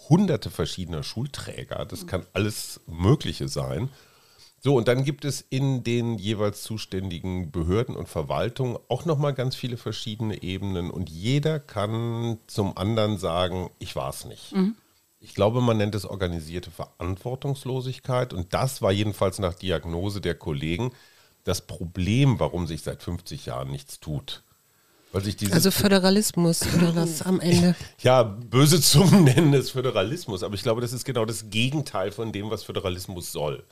[0.09, 1.87] hunderte verschiedener Schulträger.
[1.87, 3.89] Das kann alles Mögliche sein.
[4.61, 9.55] So, und dann gibt es in den jeweils zuständigen Behörden und Verwaltungen auch nochmal ganz
[9.55, 14.53] viele verschiedene Ebenen und jeder kann zum anderen sagen, ich war es nicht.
[14.53, 14.75] Mhm.
[15.21, 18.33] Ich glaube, man nennt es organisierte Verantwortungslosigkeit.
[18.33, 20.93] Und das war jedenfalls nach Diagnose der Kollegen
[21.45, 24.43] das Problem, warum sich seit 50 Jahren nichts tut.
[25.53, 27.75] also Föderalismus oder was am Ende?
[28.01, 32.31] Ja, böse Zungen nennen es Föderalismus, aber ich glaube, das ist genau das Gegenteil von
[32.31, 33.65] dem, was Föderalismus soll.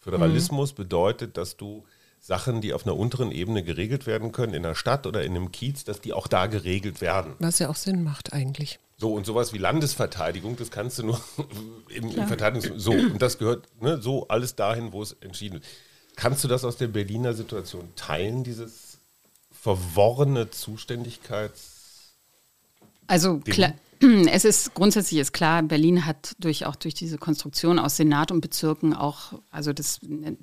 [0.00, 0.76] Föderalismus mhm.
[0.76, 1.84] bedeutet, dass du
[2.20, 5.50] Sachen, die auf einer unteren Ebene geregelt werden können, in der Stadt oder in einem
[5.50, 7.34] Kiez, dass die auch da geregelt werden.
[7.38, 8.78] Was ja auch Sinn macht eigentlich.
[9.02, 11.20] So, und sowas wie Landesverteidigung, das kannst du nur
[11.88, 12.80] im, im Verteidigungs...
[12.80, 15.64] So, und das gehört ne, so alles dahin, wo es entschieden wird.
[16.14, 18.98] Kannst du das aus der Berliner Situation teilen, dieses
[19.50, 22.12] verworrene Zuständigkeits...
[23.08, 23.74] Also klar,
[24.30, 28.40] es ist grundsätzlich ist klar, Berlin hat durch auch durch diese Konstruktion aus Senat und
[28.40, 30.36] Bezirken auch, also das äh,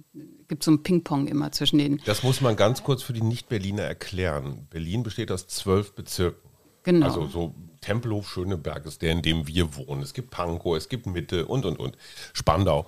[0.50, 2.02] gibt so ein Ping-Pong immer zwischen den.
[2.04, 4.68] Das muss man ganz kurz für die Nicht-Berliner erklären.
[4.70, 6.50] Berlin besteht aus zwölf Bezirken.
[6.84, 7.06] Genau.
[7.06, 10.02] Also so Tempelhof Schöneberg ist der, in dem wir wohnen.
[10.02, 11.98] Es gibt Pankow, es gibt Mitte und, und, und.
[12.34, 12.88] Spandau.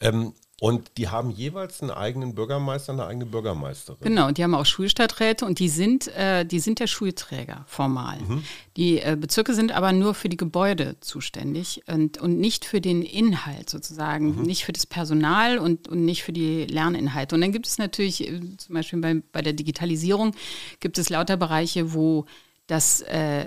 [0.00, 4.00] Ähm, und die haben jeweils einen eigenen Bürgermeister, eine eigene Bürgermeisterin.
[4.00, 8.18] Genau, die haben auch Schulstadträte und die sind, äh, die sind der Schulträger formal.
[8.18, 8.42] Mhm.
[8.76, 13.02] Die äh, Bezirke sind aber nur für die Gebäude zuständig und, und nicht für den
[13.02, 14.42] Inhalt sozusagen, mhm.
[14.42, 17.36] nicht für das Personal und, und nicht für die Lerninhalte.
[17.36, 20.34] Und dann gibt es natürlich, äh, zum Beispiel bei, bei der Digitalisierung,
[20.80, 22.26] gibt es lauter Bereiche, wo
[22.68, 23.46] das, äh,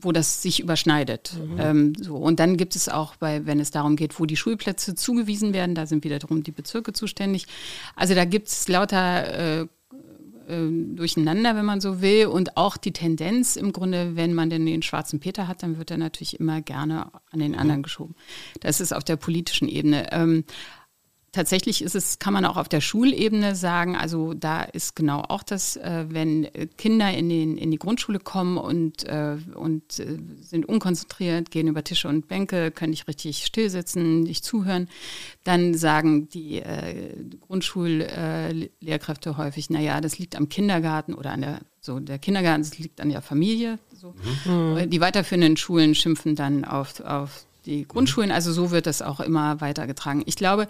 [0.00, 1.34] wo das sich überschneidet.
[1.34, 1.60] Mhm.
[1.60, 2.16] Ähm, so.
[2.16, 5.74] Und dann gibt es auch, bei, wenn es darum geht, wo die Schulplätze zugewiesen werden,
[5.74, 7.46] da sind wiederum die Bezirke zuständig.
[7.96, 9.66] Also da gibt es lauter äh,
[10.50, 12.26] äh, Durcheinander, wenn man so will.
[12.26, 15.90] Und auch die Tendenz im Grunde, wenn man denn den schwarzen Peter hat, dann wird
[15.90, 17.58] er natürlich immer gerne an den mhm.
[17.58, 18.14] anderen geschoben.
[18.60, 20.08] Das ist auf der politischen Ebene.
[21.32, 25.44] Tatsächlich ist es, kann man auch auf der Schulebene sagen, also da ist genau auch
[25.44, 30.66] das, äh, wenn Kinder in, den, in die Grundschule kommen und, äh, und äh, sind
[30.68, 34.88] unkonzentriert, gehen über Tische und Bänke, können nicht richtig stillsitzen, nicht zuhören,
[35.44, 37.14] dann sagen die äh,
[37.46, 43.00] Grundschullehrkräfte häufig, naja, das liegt am Kindergarten oder an der, so der Kindergarten, das liegt
[43.00, 43.78] an der Familie.
[43.94, 44.14] So.
[44.46, 44.90] Mhm.
[44.90, 49.60] Die weiterführenden Schulen schimpfen dann auf, auf die Grundschulen, also so wird das auch immer
[49.60, 50.22] weitergetragen.
[50.26, 50.66] Ich glaube,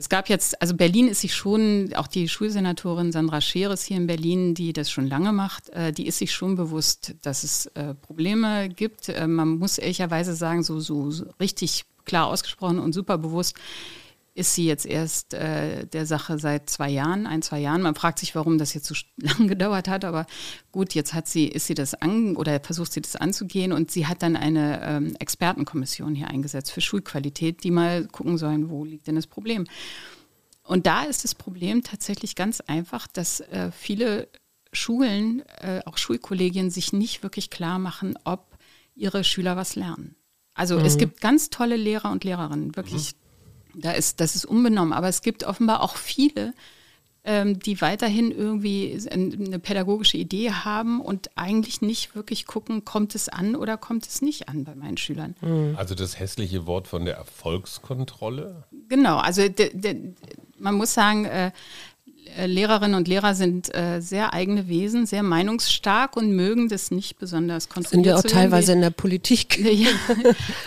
[0.00, 4.06] es gab jetzt, also Berlin ist sich schon, auch die Schulsenatorin Sandra Scheres hier in
[4.06, 7.92] Berlin, die das schon lange macht, äh, die ist sich schon bewusst, dass es äh,
[7.92, 9.10] Probleme gibt.
[9.10, 13.56] Äh, man muss ehrlicherweise sagen, so, so, so richtig klar ausgesprochen und super bewusst
[14.40, 17.82] ist sie jetzt erst äh, der Sache seit zwei Jahren, ein, zwei Jahren.
[17.82, 20.26] Man fragt sich, warum das jetzt so lange gedauert hat, aber
[20.72, 24.06] gut, jetzt hat sie, ist sie das an oder versucht sie das anzugehen und sie
[24.06, 29.06] hat dann eine ähm, Expertenkommission hier eingesetzt für Schulqualität, die mal gucken sollen, wo liegt
[29.06, 29.66] denn das Problem.
[30.62, 34.28] Und da ist das Problem tatsächlich ganz einfach, dass äh, viele
[34.72, 38.56] Schulen, äh, auch Schulkollegien, sich nicht wirklich klar machen, ob
[38.94, 40.16] ihre Schüler was lernen.
[40.54, 40.84] Also mhm.
[40.86, 43.29] es gibt ganz tolle Lehrer und Lehrerinnen, wirklich mhm.
[43.74, 44.92] Da ist, das ist unbenommen.
[44.92, 46.54] Aber es gibt offenbar auch viele,
[47.22, 53.28] ähm, die weiterhin irgendwie eine pädagogische Idee haben und eigentlich nicht wirklich gucken, kommt es
[53.28, 55.34] an oder kommt es nicht an bei meinen Schülern.
[55.42, 55.74] Mhm.
[55.76, 58.64] Also das hässliche Wort von der Erfolgskontrolle?
[58.88, 60.14] Genau, also de, de,
[60.58, 61.52] man muss sagen, äh,
[62.46, 67.68] Lehrerinnen und Lehrer sind äh, sehr eigene Wesen, sehr meinungsstark und mögen das nicht besonders
[67.68, 67.90] kontrolliert.
[67.90, 69.58] Sind ja auch teilweise in der Politik.
[69.70, 69.90] Ja,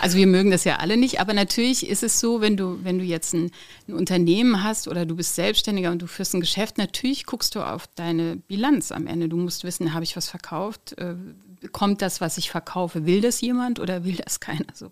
[0.00, 2.98] also wir mögen das ja alle nicht, aber natürlich ist es so, wenn du, wenn
[2.98, 3.50] du jetzt ein,
[3.86, 7.60] ein, Unternehmen hast oder du bist Selbstständiger und du führst ein Geschäft, natürlich guckst du
[7.60, 9.28] auf deine Bilanz am Ende.
[9.28, 10.96] Du musst wissen, habe ich was verkauft?
[10.96, 11.14] Äh,
[11.72, 13.04] kommt das, was ich verkaufe?
[13.04, 14.66] Will das jemand oder will das keiner?
[14.72, 14.90] So.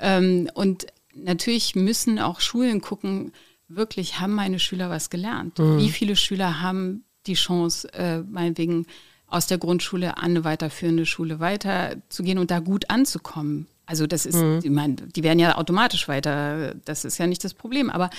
[0.00, 3.32] Ähm, und natürlich müssen auch Schulen gucken,
[3.68, 5.58] wirklich, haben meine Schüler was gelernt?
[5.58, 5.78] Mhm.
[5.78, 8.86] Wie viele Schüler haben die Chance, äh, meinetwegen
[9.26, 13.66] aus der Grundschule an eine weiterführende Schule weiterzugehen und da gut anzukommen?
[13.86, 14.60] Also das ist, mhm.
[14.62, 18.10] ich meine, die werden ja automatisch weiter, das ist ja nicht das Problem, aber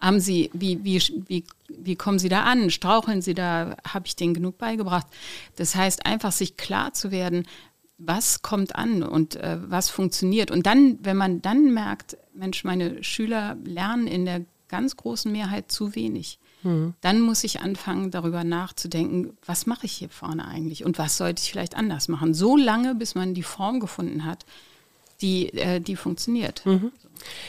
[0.00, 2.70] haben Sie, wie, wie, wie, wie kommen Sie da an?
[2.70, 3.76] Straucheln Sie da?
[3.86, 5.06] Habe ich denen genug beigebracht?
[5.56, 7.48] Das heißt, einfach sich klar zu werden,
[7.98, 10.52] was kommt an und äh, was funktioniert.
[10.52, 15.70] Und dann, wenn man dann merkt, Mensch, meine Schüler lernen in der ganz großen Mehrheit
[15.70, 16.38] zu wenig.
[16.62, 16.94] Mhm.
[17.00, 21.42] Dann muss ich anfangen, darüber nachzudenken, was mache ich hier vorne eigentlich und was sollte
[21.42, 22.34] ich vielleicht anders machen.
[22.34, 24.44] So lange, bis man die Form gefunden hat,
[25.20, 26.64] die, äh, die funktioniert.
[26.64, 26.92] Mhm.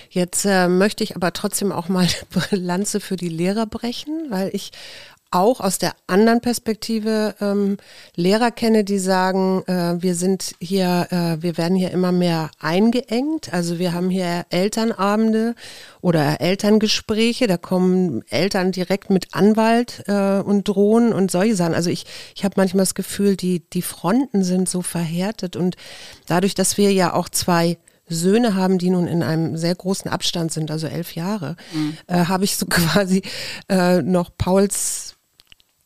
[0.10, 2.08] Jetzt äh, möchte ich aber trotzdem auch mal
[2.51, 4.71] Lanze für die Lehrer brechen, weil ich
[5.32, 7.78] auch aus der anderen Perspektive ähm,
[8.15, 13.54] Lehrer kenne, die sagen, äh, wir sind hier, äh, wir werden hier immer mehr eingeengt.
[13.54, 15.56] Also wir haben hier Elternabende
[16.02, 21.76] oder Elterngespräche, da kommen Eltern direkt mit Anwalt äh, und drohen und solche Sachen.
[21.76, 25.76] Also ich, ich habe manchmal das Gefühl, die, die Fronten sind so verhärtet und
[26.26, 27.78] dadurch, dass wir ja auch zwei
[28.10, 31.98] Söhne haben, die nun in einem sehr großen Abstand sind, also elf Jahre, mhm.
[32.08, 33.22] äh, habe ich so quasi
[33.70, 35.09] äh, noch Pauls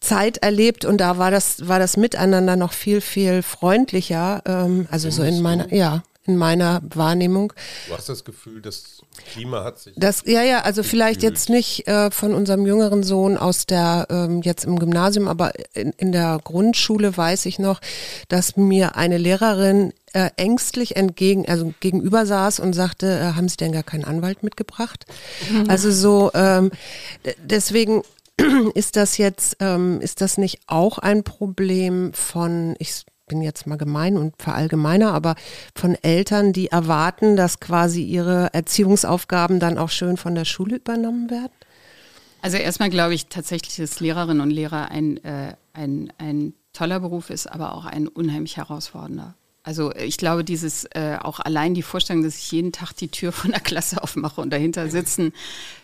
[0.03, 4.41] Zeit erlebt und da war das, war das Miteinander noch viel, viel freundlicher.
[4.45, 7.53] Ähm, also so in meiner, ja, in meiner Wahrnehmung.
[7.87, 9.01] Du hast das Gefühl, das
[9.33, 9.93] Klima hat sich.
[9.97, 14.41] Das, ja, ja, also vielleicht jetzt nicht äh, von unserem jüngeren Sohn aus der, ähm,
[14.41, 17.81] jetzt im Gymnasium, aber in, in der Grundschule weiß ich noch,
[18.29, 23.57] dass mir eine Lehrerin äh, ängstlich entgegen, also gegenüber saß und sagte, äh, haben Sie
[23.57, 25.05] denn gar keinen Anwalt mitgebracht?
[25.49, 25.69] Mhm.
[25.69, 26.71] Also so, ähm,
[27.43, 28.03] deswegen
[28.73, 33.77] ist das jetzt, ähm, ist das nicht auch ein Problem von, ich bin jetzt mal
[33.77, 35.35] gemein und verallgemeiner, aber
[35.75, 41.29] von Eltern, die erwarten, dass quasi ihre Erziehungsaufgaben dann auch schön von der Schule übernommen
[41.29, 41.53] werden?
[42.41, 47.29] Also erstmal glaube ich tatsächlich, dass Lehrerinnen und Lehrer ein, äh, ein, ein toller Beruf
[47.29, 49.35] ist, aber auch ein unheimlich herausfordernder.
[49.63, 53.31] Also ich glaube, dieses äh, auch allein die Vorstellung, dass ich jeden Tag die Tür
[53.31, 55.33] von der Klasse aufmache und dahinter sitzen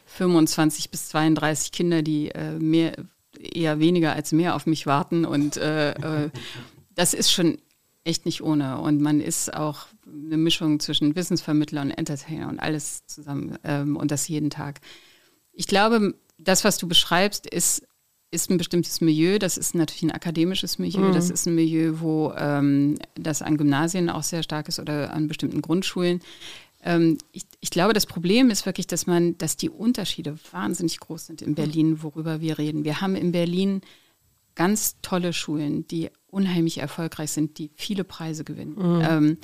[0.06, 2.94] 25 bis 32 Kinder, die äh, mehr,
[3.40, 5.24] eher weniger als mehr auf mich warten.
[5.24, 6.30] Und äh, äh,
[6.94, 7.58] das ist schon
[8.04, 8.80] echt nicht ohne.
[8.80, 14.12] Und man ist auch eine Mischung zwischen Wissensvermittler und Entertainer und alles zusammen ähm, und
[14.12, 14.82] das jeden Tag.
[15.54, 17.84] Ich glaube, das, was du beschreibst, ist,
[18.32, 19.40] ist ein bestimmtes Milieu.
[19.40, 21.10] Das ist natürlich ein akademisches Milieu.
[21.10, 21.14] Mhm.
[21.14, 25.28] Das ist ein Milieu, wo ähm, das an Gymnasien auch sehr stark ist oder an
[25.28, 26.22] bestimmten Grundschulen.
[26.84, 31.26] Ähm, ich, ich, glaube, das Problem ist wirklich, dass man, dass die Unterschiede wahnsinnig groß
[31.26, 32.84] sind in Berlin, worüber wir reden.
[32.84, 33.82] Wir haben in Berlin
[34.56, 38.76] ganz tolle Schulen, die unheimlich erfolgreich sind, die viele Preise gewinnen.
[38.76, 39.02] Mhm.
[39.10, 39.38] Ähm,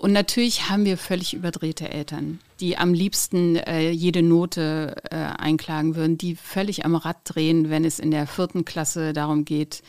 [0.00, 5.96] und natürlich haben wir völlig überdrehte Eltern, die am liebsten äh, jede Note äh, einklagen
[5.96, 9.82] würden, die völlig am Rad drehen, wenn es in der vierten Klasse darum geht,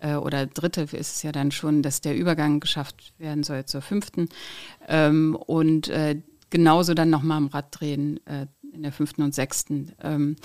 [0.00, 3.82] äh, oder dritte ist es ja dann schon, dass der Übergang geschafft werden soll zur
[3.82, 4.28] fünften.
[4.88, 9.92] Ähm, und äh, genauso dann nochmal am Rad drehen äh, in der fünften und sechsten.
[10.02, 10.36] Ähm,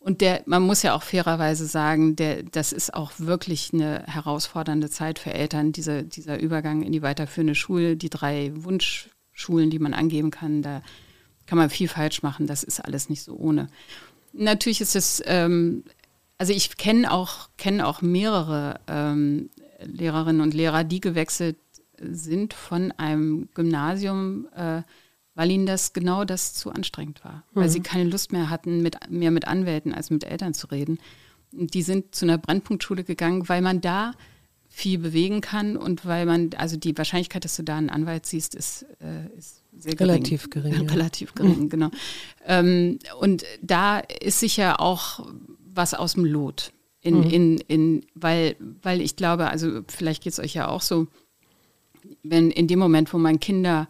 [0.00, 4.90] und der, man muss ja auch fairerweise sagen, der, das ist auch wirklich eine herausfordernde
[4.90, 9.94] Zeit für Eltern, dieser, dieser Übergang in die weiterführende Schule, die drei Wunschschulen, die man
[9.94, 10.82] angeben kann, da
[11.46, 12.46] kann man viel falsch machen.
[12.46, 13.68] Das ist alles nicht so ohne.
[14.32, 15.84] Natürlich ist es ähm,
[16.40, 19.50] also ich kenne auch, kenn auch mehrere ähm,
[19.82, 21.58] Lehrerinnen und Lehrer, die gewechselt
[22.00, 24.80] sind von einem Gymnasium, äh,
[25.40, 27.44] weil ihnen das genau das zu anstrengend war.
[27.54, 27.60] Mhm.
[27.60, 30.98] Weil sie keine Lust mehr hatten, mit, mehr mit Anwälten als mit Eltern zu reden.
[31.50, 34.12] Und die sind zu einer Brennpunktschule gegangen, weil man da
[34.68, 38.54] viel bewegen kann und weil man, also die Wahrscheinlichkeit, dass du da einen Anwalt siehst,
[38.54, 40.16] ist, äh, ist sehr gering.
[40.16, 40.74] Relativ gering.
[40.74, 41.88] Ja, relativ gering, genau.
[42.44, 45.26] Ähm, und da ist sicher auch
[45.72, 46.70] was aus dem Lot.
[47.00, 47.30] In, mhm.
[47.30, 51.06] in, in, weil, weil ich glaube, also vielleicht geht es euch ja auch so,
[52.22, 53.88] wenn in dem Moment, wo man Kinder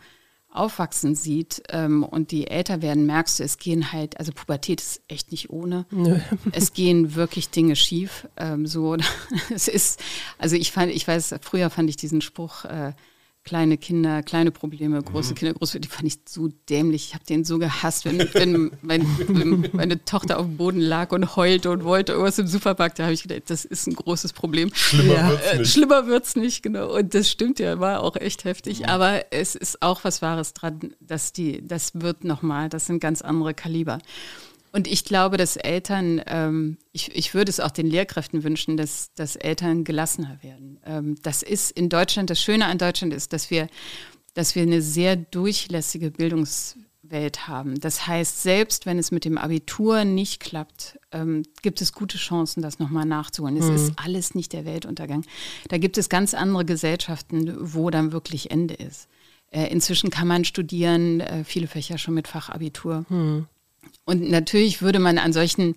[0.53, 5.01] aufwachsen sieht ähm, und die älter werden, merkst du, es gehen halt, also Pubertät ist
[5.09, 5.87] echt nicht ohne.
[5.91, 6.19] Nö.
[6.53, 8.27] Es gehen wirklich Dinge schief.
[8.37, 8.97] Ähm, so,
[9.55, 10.03] es ist,
[10.39, 12.93] also ich fand, ich weiß, früher fand ich diesen Spruch, äh,
[13.51, 15.35] kleine Kinder, kleine Probleme, große mhm.
[15.35, 17.09] Kinder, große, die fand ich so dämlich.
[17.09, 21.11] Ich habe den so gehasst, wenn, wenn, mein, wenn, meine Tochter auf dem Boden lag
[21.11, 23.01] und heulte und wollte irgendwas im Supermarkt.
[23.01, 24.71] Da habe ich gedacht, das ist ein großes Problem.
[24.73, 25.29] Schlimmer ja.
[25.31, 25.61] wird's nicht.
[25.61, 26.97] Äh, schlimmer wird's nicht, genau.
[26.97, 28.81] Und das stimmt ja, war auch echt heftig.
[28.81, 28.85] Mhm.
[28.85, 33.21] Aber es ist auch was Wahres dran, dass die, das wird nochmal, das sind ganz
[33.21, 33.99] andere Kaliber.
[34.73, 39.13] Und ich glaube, dass Eltern, ähm, ich, ich würde es auch den Lehrkräften wünschen, dass,
[39.15, 40.79] dass Eltern gelassener werden.
[40.85, 43.69] Ähm, das ist in Deutschland, das Schöne an Deutschland ist, dass wir,
[44.35, 47.81] dass wir eine sehr durchlässige Bildungswelt haben.
[47.81, 52.63] Das heißt, selbst wenn es mit dem Abitur nicht klappt, ähm, gibt es gute Chancen,
[52.63, 53.57] das nochmal nachzuholen.
[53.57, 53.75] Es mhm.
[53.75, 55.25] ist alles nicht der Weltuntergang.
[55.69, 59.09] Da gibt es ganz andere Gesellschaften, wo dann wirklich Ende ist.
[59.51, 63.05] Äh, inzwischen kann man studieren, äh, viele Fächer schon mit Fachabitur.
[63.09, 63.49] Mhm.
[64.05, 65.75] Und natürlich würde man an solchen,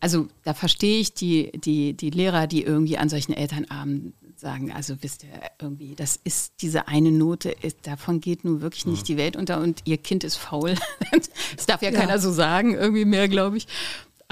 [0.00, 4.96] also da verstehe ich die, die, die Lehrer, die irgendwie an solchen Elternabenden sagen, also
[5.00, 9.06] wisst ihr, irgendwie, das ist diese eine Note, ist, davon geht nun wirklich nicht mhm.
[9.06, 10.74] die Welt unter und ihr Kind ist faul.
[11.56, 11.98] das darf ja, ja.
[11.98, 13.66] keiner so sagen, irgendwie mehr, glaube ich.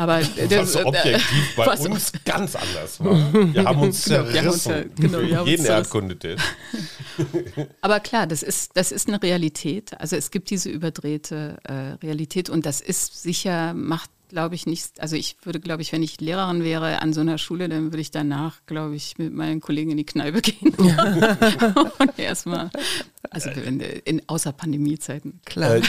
[0.02, 3.54] Aber das, was objektiv bei uns ganz anders war.
[3.54, 4.90] Wir haben uns genau, zerrissen.
[4.96, 6.42] Genau, wir haben jeden Erdkundetest.
[7.82, 9.92] Aber klar, das ist, das ist eine Realität.
[10.00, 14.98] Also es gibt diese überdrehte äh, Realität und das ist sicher, macht glaube ich, nicht,
[15.00, 18.00] also ich würde, glaube ich, wenn ich Lehrerin wäre an so einer Schule, dann würde
[18.00, 20.74] ich danach, glaube ich, mit meinen Kollegen in die Kneipe gehen.
[21.98, 22.70] und erstmal,
[23.28, 25.40] also in, in außer Pandemiezeiten.
[25.44, 25.76] Klar.
[25.76, 25.82] Äh,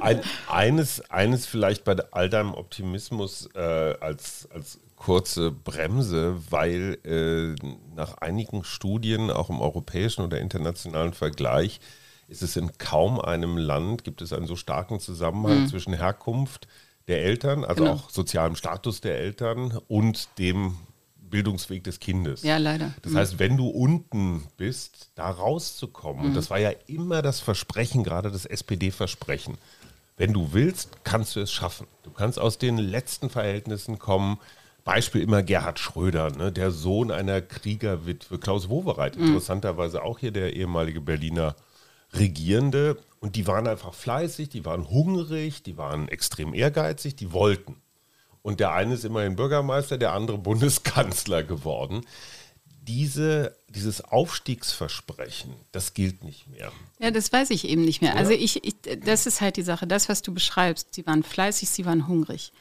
[0.00, 7.54] ein, eines, eines vielleicht bei all deinem Optimismus äh, als, als kurze Bremse, weil äh,
[7.96, 11.80] nach einigen Studien, auch im europäischen oder internationalen Vergleich,
[12.28, 15.66] ist es in kaum einem Land, gibt es einen so starken Zusammenhang mhm.
[15.66, 16.68] zwischen Herkunft,
[17.08, 17.96] der Eltern, also genau.
[17.96, 20.76] auch sozialem Status der Eltern und dem
[21.30, 22.42] Bildungsweg des Kindes.
[22.42, 22.94] Ja, leider.
[23.02, 23.16] Das mhm.
[23.16, 26.28] heißt, wenn du unten bist, da rauszukommen, mhm.
[26.28, 29.58] und das war ja immer das Versprechen, gerade das SPD-Versprechen,
[30.16, 31.86] wenn du willst, kannst du es schaffen.
[32.02, 34.38] Du kannst aus den letzten Verhältnissen kommen.
[34.84, 39.26] Beispiel immer Gerhard Schröder, ne, der Sohn einer Kriegerwitwe, Klaus Wowereit, mhm.
[39.26, 41.54] interessanterweise auch hier der ehemalige Berliner
[42.12, 42.98] Regierende.
[43.20, 47.76] Und die waren einfach fleißig, die waren hungrig, die waren extrem ehrgeizig, die wollten.
[48.42, 52.02] Und der eine ist immerhin Bürgermeister, der andere Bundeskanzler geworden.
[52.82, 56.72] Diese, dieses Aufstiegsversprechen, das gilt nicht mehr.
[56.98, 58.12] Ja, das weiß ich eben nicht mehr.
[58.12, 58.16] Ja.
[58.16, 61.68] Also ich, ich, das ist halt die Sache, das, was du beschreibst, sie waren fleißig,
[61.68, 62.52] sie waren hungrig.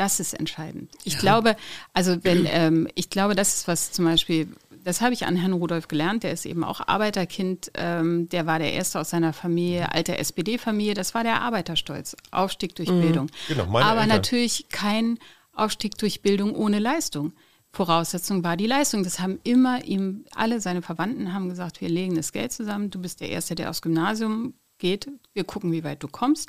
[0.00, 0.90] Das ist entscheidend.
[1.04, 1.18] Ich ja.
[1.18, 1.56] glaube,
[1.92, 4.48] also wenn, ähm, ich glaube, das ist was zum Beispiel,
[4.82, 8.58] das habe ich an Herrn Rudolf gelernt, der ist eben auch Arbeiterkind, ähm, der war
[8.58, 13.02] der Erste aus seiner Familie, alte SPD-Familie, das war der Arbeiterstolz, Aufstieg durch mhm.
[13.02, 13.26] Bildung.
[13.46, 14.08] Genau, Aber Eltern.
[14.08, 15.18] natürlich kein
[15.52, 17.34] Aufstieg durch Bildung ohne Leistung.
[17.70, 19.04] Voraussetzung war die Leistung.
[19.04, 23.02] Das haben immer ihm, alle seine Verwandten haben gesagt, wir legen das Geld zusammen, du
[23.02, 26.48] bist der Erste, der aufs Gymnasium geht, wir gucken, wie weit du kommst,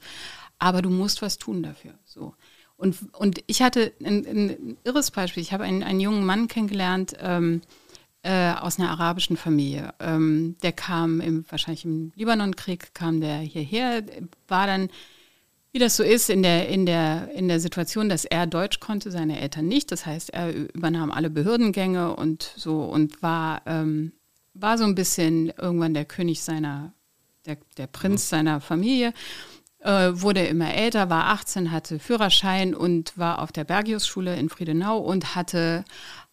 [0.58, 1.96] aber du musst was tun dafür.
[2.06, 2.34] So.
[2.82, 5.44] Und, und ich hatte ein, ein irres Beispiel.
[5.44, 7.62] Ich habe einen, einen jungen Mann kennengelernt, ähm,
[8.24, 9.94] äh, aus einer arabischen Familie.
[10.00, 14.04] Ähm, der kam im, wahrscheinlich im Libanonkrieg, kam der hierher,
[14.48, 14.90] war dann,
[15.72, 19.12] wie das so ist, in der, in, der, in der Situation, dass er Deutsch konnte,
[19.12, 19.92] seine Eltern nicht.
[19.92, 24.12] Das heißt, er übernahm alle Behördengänge und so und war, ähm,
[24.56, 26.94] war so ein bisschen irgendwann der König seiner,
[27.46, 29.14] der, der Prinz seiner Familie.
[29.82, 35.00] Äh, wurde immer älter, war 18, hatte Führerschein und war auf der Bergius-Schule in Friedenau
[35.00, 35.84] und hatte,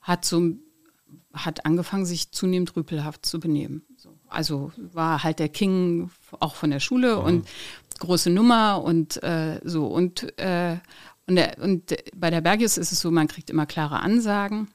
[0.01, 0.55] hat so
[1.33, 3.83] hat angefangen, sich zunehmend rüpelhaft zu benehmen.
[3.97, 4.19] So.
[4.29, 7.23] Also war halt der King auch von der Schule mhm.
[7.23, 7.49] und
[7.99, 9.87] große Nummer und äh, so.
[9.87, 10.77] Und, äh,
[11.27, 14.69] und, der, und bei der Bergius ist es so, man kriegt immer klare Ansagen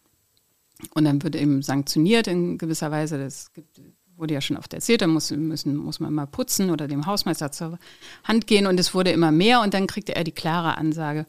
[0.93, 3.17] und dann wird eben sanktioniert in gewisser Weise.
[3.17, 3.81] Das gibt,
[4.23, 7.51] wurde ja schon oft erzählt, da muss, müssen, muss man mal putzen oder dem Hausmeister
[7.51, 7.77] zur
[8.23, 11.25] Hand gehen und es wurde immer mehr und dann kriegte er die klare Ansage,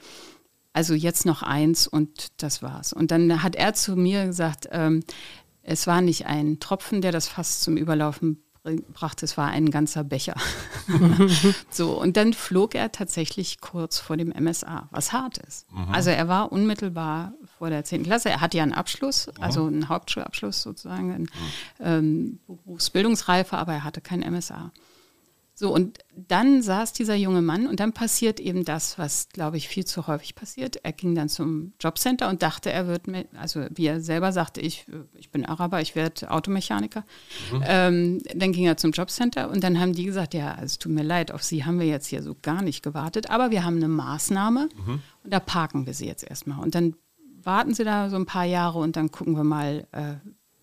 [0.73, 2.93] also jetzt noch eins und das war's.
[2.93, 5.03] Und dann hat er zu mir gesagt, ähm,
[5.63, 8.45] es war nicht ein Tropfen, der das Fass zum Überlaufen
[8.93, 10.37] brachte, es war ein ganzer Becher.
[11.71, 15.71] so, und dann flog er tatsächlich kurz vor dem MSA, was hart ist.
[15.73, 15.93] Mhm.
[15.93, 18.03] Also er war unmittelbar vor der 10.
[18.03, 18.29] Klasse.
[18.29, 21.29] Er hatte ja einen Abschluss, also einen Hauptschulabschluss sozusagen, einen, mhm.
[21.81, 24.71] ähm, Berufsbildungsreife, aber er hatte kein MSA.
[25.57, 29.69] So, und dann saß dieser junge Mann und dann passiert eben das, was, glaube ich,
[29.69, 30.81] viel zu häufig passiert.
[30.83, 34.61] Er ging dann zum Jobcenter und dachte, er wird, mit, also wie er selber sagte,
[34.61, 37.05] ich, ich bin Araber, ich werde Automechaniker.
[37.53, 37.65] Mhm.
[37.67, 41.05] Ähm, dann ging er zum Jobcenter und dann haben die gesagt, ja, es tut mir
[41.05, 43.89] leid, auf Sie haben wir jetzt hier so gar nicht gewartet, aber wir haben eine
[43.89, 45.03] Maßnahme mhm.
[45.23, 46.59] und da parken wir Sie jetzt erstmal.
[46.59, 46.97] Und dann
[47.47, 50.15] warten Sie da so ein paar Jahre und dann gucken wir mal, äh,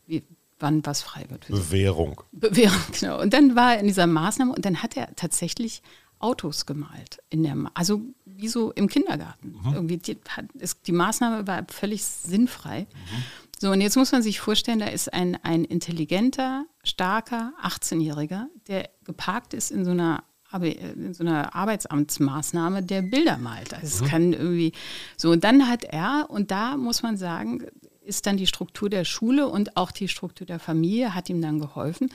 [0.07, 0.23] wie,
[0.59, 1.47] wann was frei wird.
[1.47, 2.21] Bewährung.
[2.31, 3.21] Bewährung, genau.
[3.21, 5.81] Und dann war er in dieser Maßnahme und dann hat er tatsächlich
[6.19, 7.21] Autos gemalt.
[7.29, 9.55] In der, also wie so im Kindergarten.
[9.63, 9.73] Mhm.
[9.73, 10.17] Irgendwie die,
[10.59, 12.81] ist, die, Maßnahme war völlig sinnfrei.
[12.81, 13.23] Mhm.
[13.59, 18.89] So, und jetzt muss man sich vorstellen, da ist ein, ein intelligenter, starker 18-Jähriger, der
[19.03, 20.23] geparkt ist in so einer
[20.53, 23.73] in so einer Arbeitsamtsmaßnahme, der Bilder malt.
[23.73, 24.05] Also es mhm.
[24.05, 24.73] kann irgendwie
[25.17, 25.31] so.
[25.31, 27.65] Und dann hat er, und da muss man sagen,
[28.03, 31.59] ist dann die Struktur der Schule und auch die Struktur der Familie hat ihm dann
[31.59, 32.09] geholfen.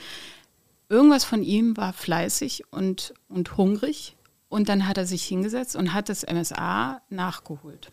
[0.89, 4.17] Irgendwas von ihm war fleißig und, und hungrig.
[4.49, 7.91] Und dann hat er sich hingesetzt und hat das MSA nachgeholt.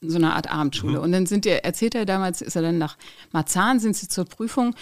[0.00, 0.98] In so einer Art Abendschule.
[0.98, 1.04] Mhm.
[1.04, 2.96] Und dann sind er, erzählt er damals, ist er dann nach
[3.32, 4.74] Marzahn, sind sie zur Prüfung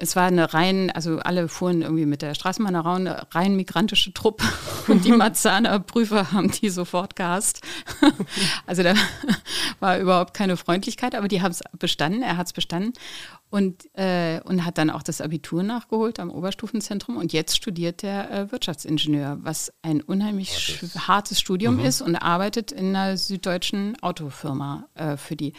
[0.00, 4.12] es war eine rein, also alle fuhren irgendwie mit der Straßenbahn heran, eine rein migrantische
[4.12, 4.44] Truppe
[4.88, 7.60] und die Marzahner Prüfer haben die sofort gehasst.
[8.66, 8.94] also da
[9.78, 12.94] war überhaupt keine Freundlichkeit, aber die haben es bestanden, er hat es bestanden
[13.50, 18.30] und, äh, und hat dann auch das Abitur nachgeholt am Oberstufenzentrum und jetzt studiert der
[18.30, 21.84] äh, Wirtschaftsingenieur, was ein unheimlich hartes, hartes Studium mhm.
[21.84, 25.52] ist und arbeitet in einer süddeutschen Autofirma äh, für die.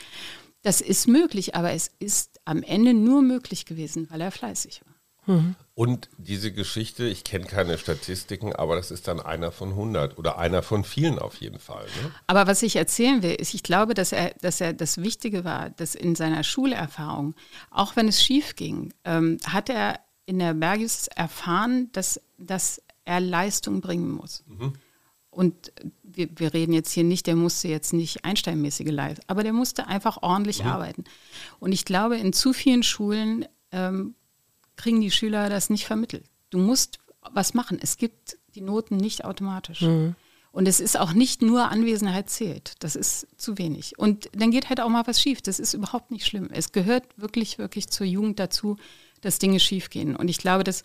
[0.64, 4.92] Das ist möglich, aber es ist am Ende nur möglich gewesen, weil er fleißig war.
[5.36, 5.56] Mhm.
[5.74, 10.38] Und diese Geschichte, ich kenne keine Statistiken, aber das ist dann einer von 100 oder
[10.38, 11.86] einer von vielen auf jeden Fall.
[11.86, 12.12] Ne?
[12.28, 15.70] Aber was ich erzählen will, ist, ich glaube, dass er, dass er das Wichtige war,
[15.70, 17.36] dass in seiner Schulerfahrung,
[17.70, 23.20] auch wenn es schief ging, ähm, hat er in der Bergius erfahren, dass, dass er
[23.20, 24.44] Leistung bringen muss.
[24.48, 24.74] Mhm.
[25.32, 25.72] Und
[26.04, 29.88] wir, wir, reden jetzt hier nicht, der musste jetzt nicht Einsteinmäßige Leistung, aber der musste
[29.88, 30.70] einfach ordentlich mhm.
[30.70, 31.04] arbeiten.
[31.60, 34.16] Und ich glaube, in zu vielen Schulen ähm,
[34.76, 36.26] kriegen die Schüler das nicht vermittelt.
[36.50, 37.00] Du musst
[37.32, 37.80] was machen.
[37.82, 39.82] Es gibt die Noten nicht automatisch.
[39.82, 40.16] Mhm.
[40.52, 42.74] Und es ist auch nicht nur Anwesenheit zählt.
[42.80, 43.98] Das ist zu wenig.
[43.98, 45.42] Und dann geht halt auch mal was schief.
[45.42, 46.50] Das ist überhaupt nicht schlimm.
[46.52, 48.76] Es gehört wirklich, wirklich zur Jugend dazu,
[49.22, 50.16] dass Dinge schiefgehen.
[50.16, 50.84] Und ich glaube, dass,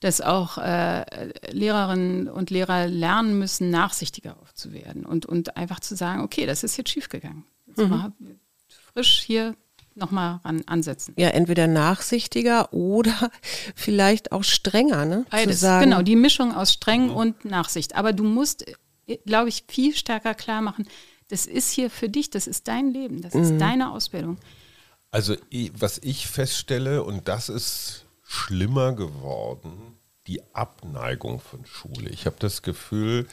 [0.00, 1.04] dass auch äh,
[1.50, 6.76] Lehrerinnen und Lehrer lernen müssen, nachsichtiger aufzuwerden und, und einfach zu sagen, okay, das ist
[6.76, 7.44] jetzt schiefgegangen.
[7.66, 7.88] Jetzt mhm.
[7.88, 8.12] mal
[8.92, 9.54] frisch hier
[9.94, 11.14] nochmal an, ansetzen.
[11.16, 13.30] Ja, entweder nachsichtiger oder
[13.74, 15.04] vielleicht auch strenger.
[15.04, 15.26] Ne?
[15.30, 17.16] Beides, genau, die Mischung aus streng mhm.
[17.16, 17.96] und Nachsicht.
[17.96, 18.64] Aber du musst,
[19.26, 20.86] glaube ich, viel stärker klar machen,
[21.28, 23.58] das ist hier für dich, das ist dein Leben, das ist mhm.
[23.58, 24.38] deine Ausbildung.
[25.10, 25.36] Also
[25.74, 29.96] was ich feststelle, und das ist schlimmer geworden,
[30.26, 32.10] die Abneigung von Schule.
[32.10, 33.26] Ich habe das Gefühl,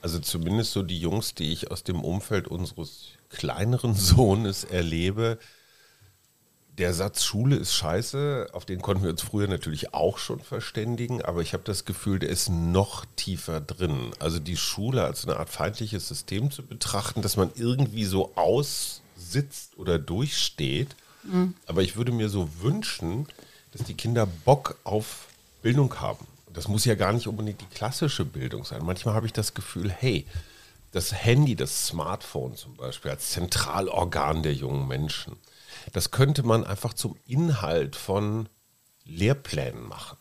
[0.00, 5.38] also zumindest so die Jungs, die ich aus dem Umfeld unseres kleineren Sohnes erlebe,
[6.78, 11.22] der Satz Schule ist scheiße, auf den konnten wir uns früher natürlich auch schon verständigen,
[11.22, 14.12] aber ich habe das Gefühl, der ist noch tiefer drin.
[14.20, 19.76] Also die Schule als eine Art feindliches System zu betrachten, dass man irgendwie so aussitzt
[19.76, 20.94] oder durchsteht
[21.66, 23.26] aber ich würde mir so wünschen,
[23.72, 25.26] dass die Kinder Bock auf
[25.62, 26.26] Bildung haben.
[26.52, 28.84] Das muss ja gar nicht unbedingt die klassische Bildung sein.
[28.84, 30.26] Manchmal habe ich das Gefühl, hey,
[30.92, 35.36] das Handy, das Smartphone zum Beispiel als Zentralorgan der jungen Menschen,
[35.92, 38.48] das könnte man einfach zum Inhalt von
[39.04, 40.16] Lehrplänen machen.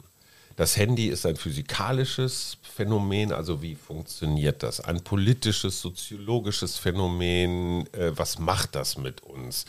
[0.58, 4.80] Das Handy ist ein physikalisches Phänomen, also wie funktioniert das?
[4.80, 9.68] Ein politisches, soziologisches Phänomen, äh, was macht das mit uns?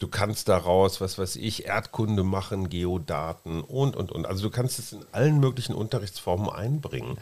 [0.00, 4.24] Du kannst daraus, was weiß ich, Erdkunde machen, Geodaten und, und, und.
[4.24, 7.18] Also du kannst es in allen möglichen Unterrichtsformen einbringen.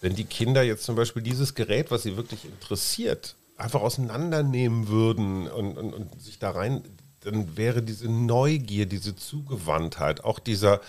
[0.00, 5.46] Wenn die Kinder jetzt zum Beispiel dieses Gerät, was sie wirklich interessiert, einfach auseinandernehmen würden
[5.46, 6.82] und, und, und sich da rein
[7.26, 10.80] dann wäre diese Neugier, diese Zugewandtheit, auch dieser,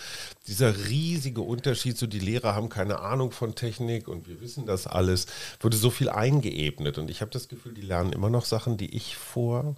[0.46, 4.86] dieser riesige Unterschied, so die Lehrer haben keine Ahnung von Technik und wir wissen das
[4.86, 5.26] alles,
[5.60, 6.96] würde so viel eingeebnet.
[6.96, 9.74] Und ich habe das Gefühl, die lernen immer noch Sachen, die ich vor,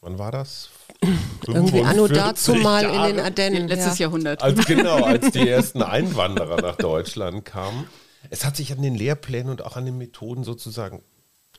[0.00, 0.68] wann war das?
[1.48, 3.66] Irgendwie anno dazu mal Jahre, in den Ardennen.
[3.66, 4.06] Letztes ja.
[4.06, 4.40] Jahrhundert.
[4.40, 7.88] Als, genau, als die ersten Einwanderer nach Deutschland kamen.
[8.30, 11.02] Es hat sich an den Lehrplänen und auch an den Methoden sozusagen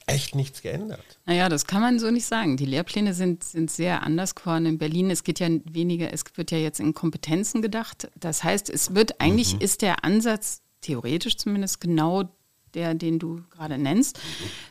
[0.08, 1.04] echt nichts geändert.
[1.26, 2.58] Naja, das kann man so nicht sagen.
[2.58, 5.10] Die Lehrpläne sind, sind sehr anders geworden in Berlin.
[5.10, 8.10] Es geht ja weniger, es wird ja jetzt in Kompetenzen gedacht.
[8.20, 9.62] Das heißt, es wird eigentlich, mhm.
[9.62, 12.30] ist der Ansatz theoretisch zumindest genau
[12.76, 14.20] der, den du gerade nennst.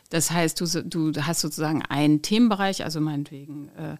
[0.09, 3.97] Das heißt, du, du hast sozusagen einen Themenbereich, also meinetwegen äh,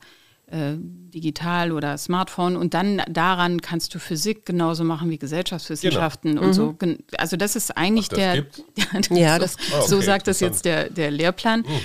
[0.47, 6.45] äh, digital oder Smartphone und dann daran kannst du Physik genauso machen wie Gesellschaftswissenschaften genau.
[6.45, 6.75] und so.
[6.81, 6.99] Mhm.
[7.17, 10.65] Also das ist eigentlich Ach, das der, ja, das, oh, okay, so sagt das jetzt
[10.65, 11.61] der, der Lehrplan.
[11.61, 11.81] Mhm.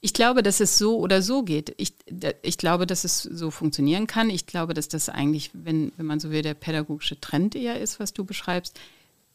[0.00, 1.74] Ich glaube, dass es so oder so geht.
[1.78, 1.94] Ich,
[2.42, 4.30] ich glaube, dass es so funktionieren kann.
[4.30, 7.98] Ich glaube, dass das eigentlich, wenn, wenn man so will, der pädagogische Trend eher ist,
[7.98, 8.78] was du beschreibst.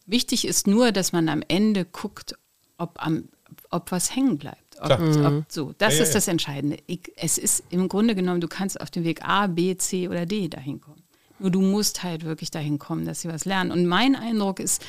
[0.06, 2.36] Wichtig ist nur, dass man am Ende guckt,
[2.78, 3.28] ob, am,
[3.70, 4.61] ob was hängen bleibt.
[4.82, 6.78] Ob, ob, so, das ja, ist ja, das Entscheidende.
[6.88, 10.26] Ich, es ist im Grunde genommen, du kannst auf dem Weg A, B, C oder
[10.26, 11.04] D dahin kommen.
[11.38, 13.72] Nur du musst halt wirklich dahin kommen, dass sie was lernen.
[13.72, 14.84] Und mein Eindruck ist,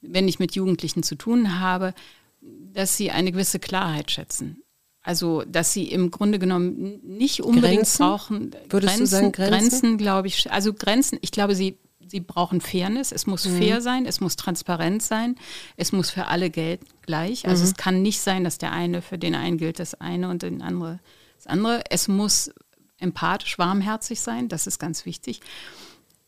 [0.00, 1.94] wenn ich mit Jugendlichen zu tun habe,
[2.40, 4.62] dass sie eine gewisse Klarheit schätzen.
[5.02, 7.98] Also, dass sie im Grunde genommen nicht unbedingt Grenzen?
[7.98, 8.50] brauchen.
[8.68, 9.58] Würdest Grenzen, du sagen Grenzen?
[9.58, 10.50] Grenzen, glaube ich.
[10.50, 11.78] Also Grenzen, ich glaube, sie,
[12.08, 13.12] sie brauchen Fairness.
[13.12, 13.58] Es muss Mhm.
[13.58, 15.36] fair sein, es muss transparent sein,
[15.76, 17.46] es muss für alle gelten gleich.
[17.46, 17.68] Also Mhm.
[17.70, 20.62] es kann nicht sein, dass der eine für den einen gilt das eine und den
[20.62, 20.98] andere
[21.36, 21.84] das andere.
[21.90, 22.50] Es muss
[22.98, 25.40] empathisch, warmherzig sein, das ist ganz wichtig.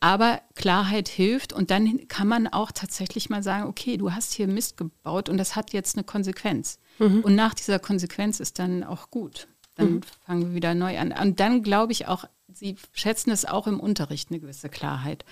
[0.02, 4.46] Aber Klarheit hilft und dann kann man auch tatsächlich mal sagen, okay, du hast hier
[4.46, 6.78] Mist gebaut und das hat jetzt eine Konsequenz.
[6.98, 9.48] Und nach dieser Konsequenz ist dann auch gut.
[9.74, 11.12] Dann fangen wir wieder neu an.
[11.12, 15.24] Und dann glaube ich auch, sie schätzen es auch im Unterricht, eine gewisse Klarheit.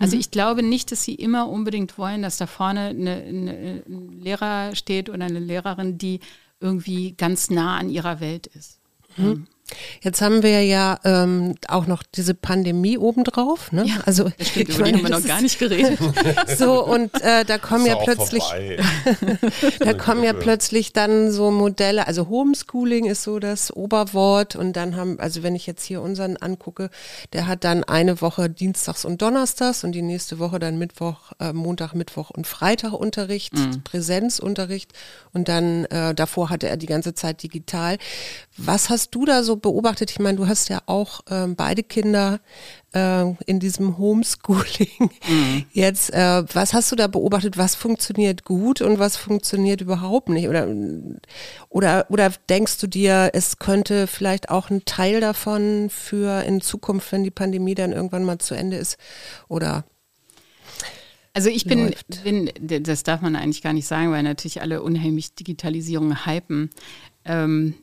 [0.00, 4.20] Also ich glaube nicht, dass sie immer unbedingt wollen, dass da vorne eine, eine, ein
[4.20, 6.20] Lehrer steht oder eine Lehrerin, die
[6.58, 8.80] irgendwie ganz nah an ihrer Welt ist.
[10.00, 13.72] Jetzt haben wir ja ähm, auch noch diese Pandemie obendrauf.
[13.72, 13.84] Ne?
[13.86, 15.98] Ja, also, Das stimmt, ich über die meine, haben wir noch gar nicht geredet.
[16.56, 18.42] So, und äh, da kommen ja plötzlich,
[19.80, 24.96] da kommen ja plötzlich dann so Modelle, also Homeschooling ist so das Oberwort und dann
[24.96, 26.90] haben, also wenn ich jetzt hier unseren angucke,
[27.32, 31.52] der hat dann eine Woche Dienstags und Donnerstags und die nächste Woche dann Mittwoch, äh,
[31.52, 33.54] Montag, Mittwoch und Freitag Unterricht,
[33.84, 34.92] Präsenzunterricht
[35.32, 37.98] und dann äh, davor hatte er die ganze Zeit digital.
[38.56, 40.10] Was hast du da so beobachtet?
[40.10, 42.40] Ich meine, du hast ja auch ähm, beide Kinder
[42.92, 45.10] äh, in diesem Homeschooling.
[45.72, 47.56] Jetzt, äh, was hast du da beobachtet?
[47.58, 50.48] Was funktioniert gut und was funktioniert überhaupt nicht?
[50.48, 50.68] Oder,
[51.68, 57.12] oder, oder denkst du dir, es könnte vielleicht auch ein Teil davon für in Zukunft,
[57.12, 58.96] wenn die Pandemie dann irgendwann mal zu Ende ist?
[59.48, 59.84] Oder
[61.32, 61.94] Also ich bin,
[62.24, 66.70] bin, das darf man eigentlich gar nicht sagen, weil natürlich alle unheimlich Digitalisierung hypen.
[67.24, 67.74] Ähm,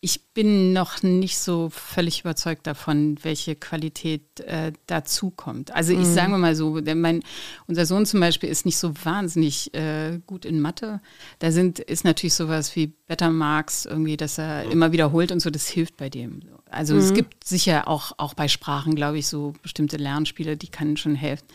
[0.00, 5.74] ich bin noch nicht so völlig überzeugt davon, welche Qualität äh, dazukommt.
[5.74, 7.22] Also ich sage mal so, mein,
[7.66, 11.00] unser Sohn zum Beispiel ist nicht so wahnsinnig äh, gut in Mathe.
[11.38, 15.66] Da sind, ist natürlich sowas wie Bettermarks irgendwie, dass er immer wiederholt und so, das
[15.66, 16.40] hilft bei dem.
[16.70, 20.96] Also es gibt sicher auch, auch bei Sprachen, glaube ich, so bestimmte Lernspiele, die können
[20.96, 21.46] schon helfen.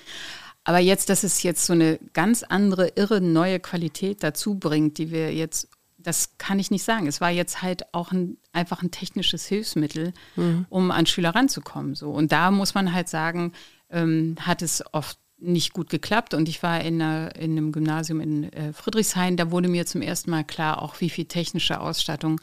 [0.63, 5.11] Aber jetzt, dass es jetzt so eine ganz andere, irre neue Qualität dazu bringt, die
[5.11, 5.69] wir jetzt,
[6.03, 7.07] das kann ich nicht sagen.
[7.07, 10.13] Es war jetzt halt auch ein, einfach ein technisches Hilfsmittel,
[10.69, 11.95] um an Schüler ranzukommen.
[11.95, 12.11] So.
[12.11, 13.53] Und da muss man halt sagen,
[13.89, 16.33] ähm, hat es oft nicht gut geklappt.
[16.33, 20.01] Und ich war in, einer, in einem Gymnasium in äh, Friedrichshain, da wurde mir zum
[20.01, 22.39] ersten Mal klar, auch wie viel technische Ausstattung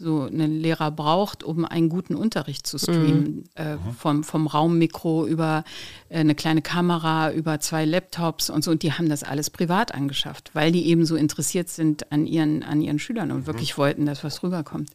[0.00, 3.44] so ein Lehrer braucht, um einen guten Unterricht zu streamen.
[3.54, 5.62] Äh, vom, vom Raummikro über
[6.08, 8.70] äh, eine kleine Kamera, über zwei Laptops und so.
[8.70, 12.62] Und die haben das alles privat angeschafft, weil die eben so interessiert sind an ihren,
[12.62, 14.90] an ihren Schülern und wirklich wollten, dass was rüberkommt.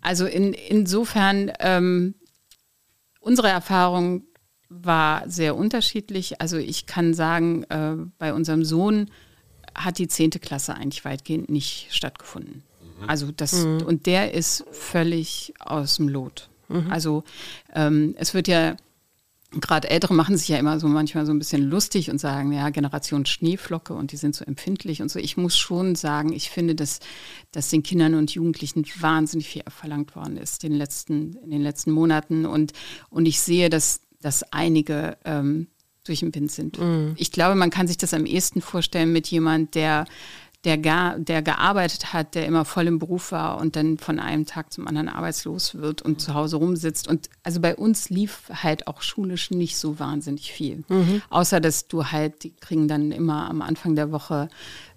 [0.00, 2.14] Also in, insofern, ähm,
[3.20, 4.24] unsere Erfahrung
[4.68, 6.40] war sehr unterschiedlich.
[6.40, 9.10] Also ich kann sagen, äh, bei unserem Sohn
[9.76, 12.64] hat die zehnte Klasse eigentlich weitgehend nicht stattgefunden.
[13.06, 16.48] Also das, und der ist völlig aus dem Lot.
[16.90, 17.24] Also
[17.74, 18.76] ähm, es wird ja,
[19.60, 22.70] gerade Ältere machen sich ja immer so manchmal so ein bisschen lustig und sagen, ja,
[22.70, 25.18] Generation Schneeflocke und die sind so empfindlich und so.
[25.18, 27.00] Ich muss schon sagen, ich finde, dass,
[27.50, 31.90] dass den Kindern und Jugendlichen wahnsinnig viel verlangt worden ist den letzten, in den letzten
[31.90, 32.46] Monaten.
[32.46, 32.72] Und,
[33.10, 35.66] und ich sehe, dass, dass einige ähm,
[36.04, 36.78] durch den Wind sind.
[37.16, 40.06] Ich glaube, man kann sich das am ehesten vorstellen mit jemand, der
[40.64, 44.46] der, gar, der gearbeitet hat, der immer voll im Beruf war und dann von einem
[44.46, 47.08] Tag zum anderen arbeitslos wird und zu Hause rumsitzt.
[47.08, 50.84] Und also bei uns lief halt auch schulisch nicht so wahnsinnig viel.
[51.30, 54.48] Außer dass du halt, die kriegen dann immer am Anfang der Woche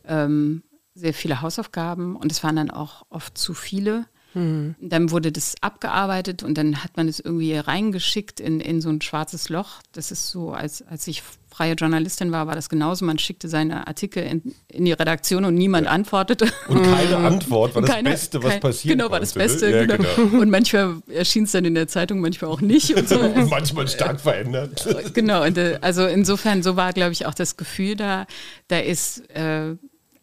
[0.08, 0.64] ähm,
[0.94, 4.06] sehr viele Hausaufgaben und es waren dann auch oft zu viele.
[4.36, 9.00] Dann wurde das abgearbeitet und dann hat man es irgendwie reingeschickt in, in so ein
[9.02, 9.76] schwarzes Loch.
[9.94, 13.06] Das ist so, als, als ich freie Journalistin war, war das genauso.
[13.06, 16.52] Man schickte seine Artikel in, in die Redaktion und niemand antwortete.
[16.68, 19.44] Und keine Antwort war das Keine- Beste, was kein- passiert Genau, war das ne?
[19.44, 19.70] Beste.
[19.72, 20.38] Ja, genau.
[20.42, 22.94] Und manchmal erschien es dann in der Zeitung, manchmal auch nicht.
[22.94, 23.18] Und so.
[23.22, 24.86] Und manchmal stark verändert.
[25.14, 28.28] genau, und, äh, also insofern, so war, glaube ich, auch das Gefühl da,
[28.68, 29.76] da ist, äh,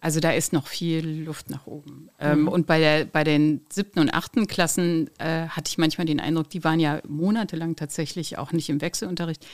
[0.03, 2.11] also da ist noch viel Luft nach oben.
[2.19, 6.19] Ähm, und bei, der, bei den siebten und achten Klassen äh, hatte ich manchmal den
[6.19, 9.47] Eindruck, die waren ja monatelang tatsächlich auch nicht im Wechselunterricht.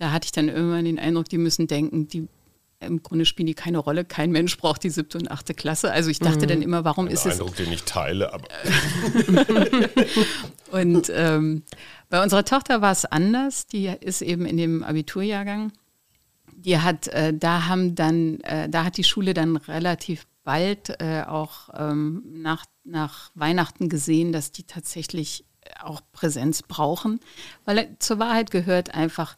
[0.00, 2.26] Da hatte ich dann irgendwann den Eindruck, die müssen denken, die
[2.80, 4.04] im Grunde spielen die keine Rolle.
[4.04, 5.92] Kein Mensch braucht die siebte und achte Klasse.
[5.92, 8.48] Also ich dachte dann immer, warum Ein ist es Eindruck, den ich teile, aber
[10.72, 11.62] Und ähm,
[12.10, 13.68] bei unserer Tochter war es anders.
[13.68, 15.70] Die ist eben in dem Abiturjahrgang.
[16.64, 21.22] Die hat, äh, da haben dann, äh, da hat die Schule dann relativ bald äh,
[21.26, 25.44] auch ähm, nach, nach Weihnachten gesehen, dass die tatsächlich
[25.82, 27.20] auch Präsenz brauchen,
[27.64, 29.36] weil zur Wahrheit gehört einfach,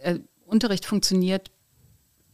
[0.00, 1.50] äh, Unterricht funktioniert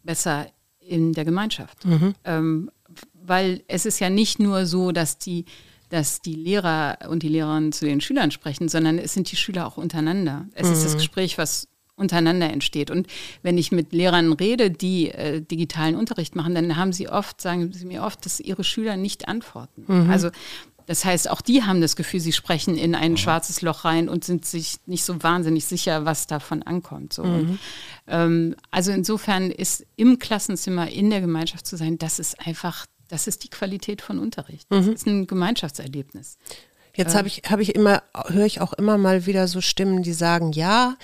[0.03, 0.47] besser
[0.81, 1.85] in der Gemeinschaft.
[1.85, 2.15] Mhm.
[2.25, 2.71] Ähm,
[3.13, 5.45] weil es ist ja nicht nur so, dass die,
[5.89, 9.67] dass die Lehrer und die Lehrerinnen zu den Schülern sprechen, sondern es sind die Schüler
[9.67, 10.47] auch untereinander.
[10.55, 10.73] Es mhm.
[10.73, 10.99] ist das mhm.
[10.99, 12.91] Gespräch, was untereinander entsteht.
[12.91, 13.07] Und
[13.43, 17.73] wenn ich mit Lehrern rede, die äh, digitalen Unterricht machen, dann haben sie oft, sagen
[17.73, 19.85] sie mir oft, dass ihre Schüler nicht antworten.
[19.87, 20.11] Mhm.
[20.11, 20.31] Also
[20.87, 23.17] das heißt, auch die haben das Gefühl, sie sprechen in ein mhm.
[23.17, 27.13] schwarzes Loch rein und sind sich nicht so wahnsinnig sicher, was davon ankommt.
[27.13, 27.25] So.
[27.25, 27.59] Mhm.
[28.07, 33.27] Ähm, also insofern ist im Klassenzimmer in der Gemeinschaft zu sein, das ist einfach, das
[33.27, 34.67] ist die Qualität von Unterricht.
[34.71, 34.93] Das mhm.
[34.93, 36.39] ist ein Gemeinschaftserlebnis.
[36.95, 40.15] Jetzt habe ich, habe ich immer, höre ich auch immer mal wieder so Stimmen, die
[40.15, 40.97] sagen, ja,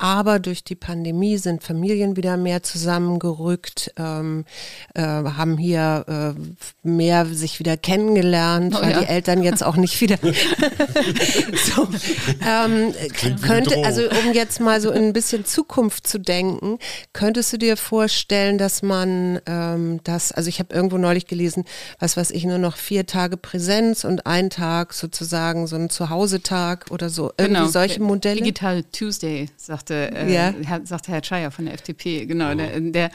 [0.00, 4.46] aber durch die Pandemie sind Familien wieder mehr zusammengerückt, ähm,
[4.94, 9.00] äh, haben hier äh, mehr sich wieder kennengelernt, oh, weil ja.
[9.00, 11.86] die Eltern jetzt auch nicht wieder so,
[12.48, 12.94] ähm,
[13.42, 16.78] könnte, also um jetzt mal so in ein bisschen Zukunft zu denken,
[17.12, 21.64] könntest du dir vorstellen, dass man ähm, das, also ich habe irgendwo neulich gelesen,
[21.98, 26.86] was weiß ich, nur noch vier Tage Präsenz und ein Tag sozusagen so ein Zuhause-Tag
[26.90, 27.70] oder so, irgendwie genau.
[27.70, 28.36] solche Modelle?
[28.36, 30.54] Digital Tuesday, sagt sagte, äh, ja.
[30.64, 32.52] Herr, sagte Herr Scheier von der FDP, genau.
[32.52, 32.54] Oh.
[32.54, 33.10] Der, der,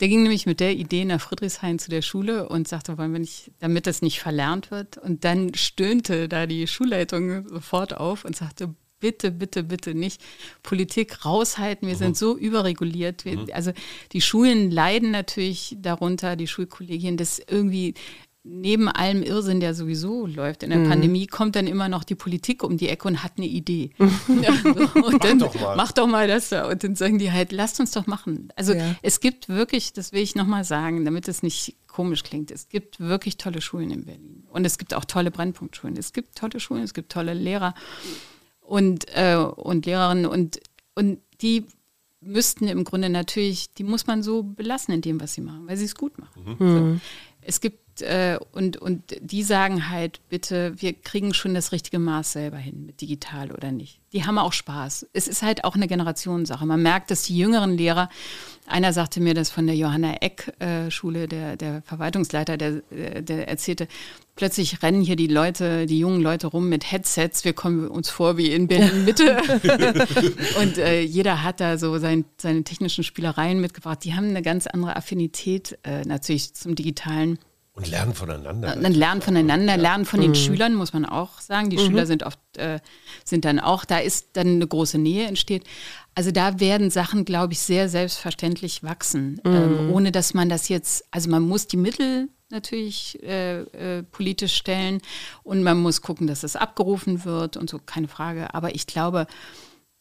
[0.00, 3.20] der, ging nämlich mit der Idee nach Friedrichshain zu der Schule und sagte, wollen wir
[3.20, 4.98] nicht, damit das nicht verlernt wird.
[4.98, 10.20] Und dann stöhnte da die Schulleitung sofort auf und sagte, bitte, bitte, bitte nicht
[10.62, 11.88] Politik raushalten.
[11.88, 11.98] Wir mhm.
[11.98, 13.24] sind so überreguliert.
[13.24, 13.46] Wir, mhm.
[13.52, 13.72] Also
[14.12, 17.94] die Schulen leiden natürlich darunter, die Schulkollegien, dass irgendwie
[18.42, 20.88] neben allem Irrsinn, der sowieso läuft in der mhm.
[20.88, 23.90] Pandemie, kommt dann immer noch die Politik um die Ecke und hat eine Idee.
[23.98, 25.00] ja, so.
[25.02, 25.76] Und dann mach doch, mal.
[25.76, 26.68] mach doch mal das da.
[26.68, 28.48] Und dann sagen die halt, lasst uns doch machen.
[28.56, 28.94] Also ja.
[29.02, 33.00] es gibt wirklich, das will ich nochmal sagen, damit es nicht komisch klingt, es gibt
[33.00, 34.44] wirklich tolle Schulen in Berlin.
[34.48, 35.96] Und es gibt auch tolle Brennpunktschulen.
[35.96, 37.74] Es gibt tolle Schulen, es gibt tolle Lehrer
[38.60, 40.60] und, äh, und Lehrerinnen und,
[40.94, 41.66] und die
[42.20, 45.76] müssten im Grunde natürlich, die muss man so belassen in dem, was sie machen, weil
[45.76, 46.56] sie es gut machen.
[46.58, 46.94] Mhm.
[46.94, 47.00] So.
[47.42, 52.32] Es gibt äh, und, und die sagen halt, bitte, wir kriegen schon das richtige Maß
[52.32, 54.00] selber hin, mit digital oder nicht.
[54.12, 55.06] Die haben auch Spaß.
[55.12, 56.66] Es ist halt auch eine Generationssache.
[56.66, 58.08] Man merkt, dass die jüngeren Lehrer,
[58.66, 63.22] einer sagte mir das von der Johanna Eck äh, Schule, der, der Verwaltungsleiter, der, äh,
[63.22, 63.86] der erzählte,
[64.34, 67.44] plötzlich rennen hier die Leute, die jungen Leute rum mit Headsets.
[67.44, 69.36] Wir kommen uns vor wie in Berlin Mitte.
[70.60, 73.98] und äh, jeder hat da so sein, seine technischen Spielereien mitgebracht.
[74.02, 77.38] Die haben eine ganz andere Affinität äh, natürlich zum Digitalen.
[77.72, 78.76] Und lernen voneinander.
[78.76, 80.34] Dann lernen voneinander, lernen von den mhm.
[80.34, 81.70] Schülern, muss man auch sagen.
[81.70, 81.86] Die mhm.
[81.86, 82.80] Schüler sind oft, äh,
[83.24, 85.64] sind dann auch, da ist dann eine große Nähe entsteht.
[86.14, 89.78] Also da werden Sachen, glaube ich, sehr selbstverständlich wachsen, ähm, mhm.
[89.78, 94.54] ähm, ohne dass man das jetzt, also man muss die Mittel natürlich äh, äh, politisch
[94.54, 95.00] stellen
[95.44, 98.52] und man muss gucken, dass das abgerufen wird und so, keine Frage.
[98.54, 99.26] Aber ich glaube,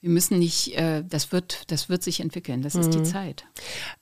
[0.01, 2.91] wir müssen nicht, äh, das, wird, das wird sich entwickeln, das ist mhm.
[2.91, 3.43] die Zeit.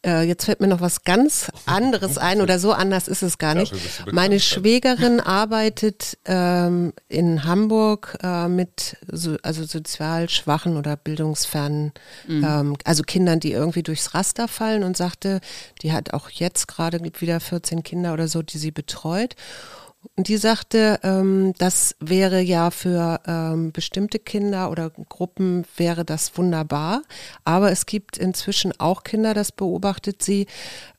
[0.06, 3.56] Äh, jetzt fällt mir noch was ganz anderes ein oder so anders ist es gar
[3.56, 3.74] nicht.
[4.12, 11.94] Meine Schwägerin arbeitet ähm, in Hamburg äh, mit so, also sozial schwachen oder bildungsfernen,
[12.28, 12.44] mhm.
[12.44, 15.42] ähm, also Kindern, die irgendwie durchs Raster fallen und sagte,
[15.82, 19.36] die hat auch jetzt gerade wieder 14 Kinder oder so, die sie betreut.
[20.16, 26.38] Und die sagte, ähm, das wäre ja für ähm, bestimmte Kinder oder Gruppen wäre das
[26.38, 27.02] wunderbar.
[27.46, 30.48] Aber es gibt inzwischen auch Kinder, das beobachtet sie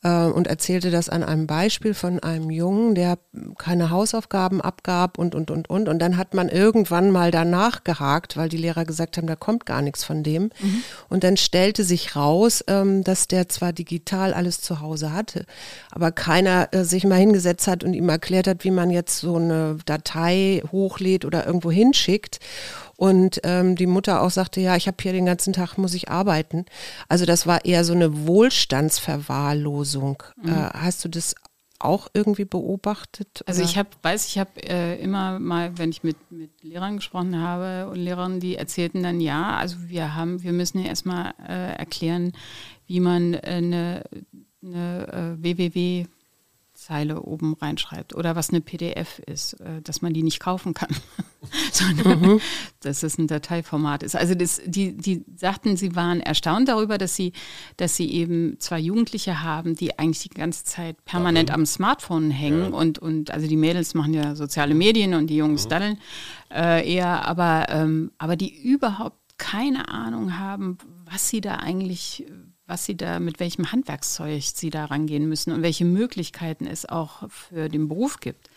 [0.02, 3.18] äh, und erzählte das an einem Beispiel von einem Jungen, der
[3.58, 5.88] keine Hausaufgaben abgab und, und, und, und.
[5.88, 9.66] Und dann hat man irgendwann mal danach gehakt, weil die Lehrer gesagt haben, da kommt
[9.66, 10.50] gar nichts von dem.
[10.60, 10.82] Mhm.
[11.08, 15.44] Und dann stellte sich raus, ähm, dass der zwar digital alles zu Hause hatte,
[15.90, 19.36] aber keiner äh, sich mal hingesetzt hat und ihm erklärt hat, wie man jetzt so
[19.36, 22.40] eine Datei hochlädt oder irgendwo hinschickt.
[22.96, 26.08] Und ähm, die Mutter auch sagte, ja, ich habe hier den ganzen Tag, muss ich
[26.08, 26.66] arbeiten.
[27.08, 30.22] Also das war eher so eine Wohlstandsverwahrlosung.
[30.42, 30.48] Mhm.
[30.48, 31.36] Äh, hast du das
[31.78, 33.44] auch irgendwie beobachtet?
[33.46, 37.40] Also ich habe, weiß, ich habe äh, immer mal, wenn ich mit, mit Lehrern gesprochen
[37.40, 41.76] habe und Lehrern, die erzählten dann, ja, also wir haben, wir müssen ja erstmal äh,
[41.76, 42.32] erklären,
[42.86, 44.02] wie man eine,
[44.60, 46.06] eine äh, www
[46.88, 50.88] Zeile oben reinschreibt oder was eine PDF ist, äh, dass man die nicht kaufen kann,
[51.72, 52.40] sondern mhm.
[52.80, 54.16] dass es ein Dateiformat ist.
[54.16, 57.32] Also das, die, die sagten, sie waren erstaunt darüber, dass sie,
[57.76, 62.72] dass sie eben zwei Jugendliche haben, die eigentlich die ganze Zeit permanent am Smartphone hängen
[62.72, 62.78] ja.
[62.78, 65.68] und, und also die Mädels machen ja soziale Medien und die Jungs mhm.
[65.68, 65.98] daddeln
[66.50, 72.24] äh, eher, aber, ähm, aber die überhaupt keine Ahnung haben, was sie da eigentlich
[72.68, 77.28] was sie da, mit welchem Handwerkszeug sie da rangehen müssen und welche Möglichkeiten es auch
[77.28, 78.48] für den Beruf gibt.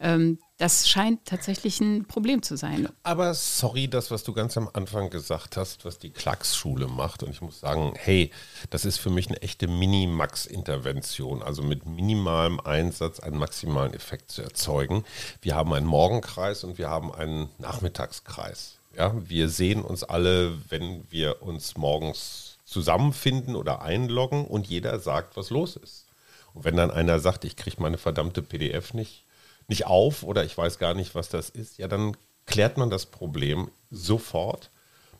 [0.00, 2.88] Ähm, Das scheint tatsächlich ein Problem zu sein.
[3.02, 7.22] Aber sorry, das, was du ganz am Anfang gesagt hast, was die Klacksschule macht.
[7.22, 8.30] Und ich muss sagen, hey,
[8.68, 11.42] das ist für mich eine echte Minimax-Intervention.
[11.42, 15.04] Also mit minimalem Einsatz einen maximalen Effekt zu erzeugen.
[15.40, 18.76] Wir haben einen Morgenkreis und wir haben einen Nachmittagskreis.
[18.96, 25.36] Ja, wir sehen uns alle, wenn wir uns morgens zusammenfinden oder einloggen und jeder sagt,
[25.36, 26.06] was los ist.
[26.54, 29.24] Und wenn dann einer sagt, ich kriege meine verdammte PDF nicht,
[29.66, 32.16] nicht auf oder ich weiß gar nicht, was das ist, ja, dann
[32.46, 34.70] klärt man das Problem sofort.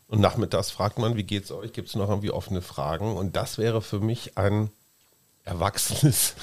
[0.06, 1.72] Und nachmittags fragt man, wie geht's euch?
[1.72, 3.16] Gibt es noch irgendwie offene Fragen?
[3.16, 4.70] Und das wäre für mich ein
[5.44, 6.34] erwachsenes,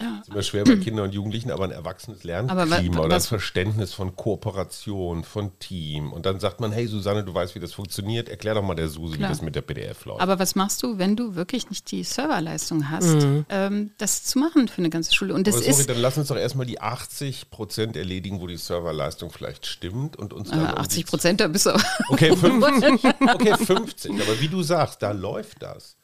[0.00, 0.20] ja.
[0.22, 4.16] ist immer schwer bei Kindern und Jugendlichen, aber ein erwachsenes Lernklima oder das Verständnis von
[4.16, 6.12] Kooperation, von Team.
[6.12, 8.88] Und dann sagt man, hey Susanne, du weißt, wie das funktioniert, erklär doch mal der
[8.88, 9.28] Suse, Klar.
[9.28, 10.20] wie das mit der PDF läuft.
[10.20, 13.44] Aber was machst du, wenn du wirklich nicht die Serverleistung hast, mhm.
[13.50, 15.34] ähm, das zu machen für eine ganze Schule?
[15.34, 18.46] Und das aber sorry, ist dann lass uns doch erstmal die 80 Prozent erledigen, wo
[18.46, 20.60] die Serverleistung vielleicht stimmt und uns dann.
[20.60, 21.78] Ah, 80 Prozent, da bist du.
[22.08, 24.12] Okay 50, okay, 50.
[24.12, 25.97] Aber wie du sagst, da läuft das.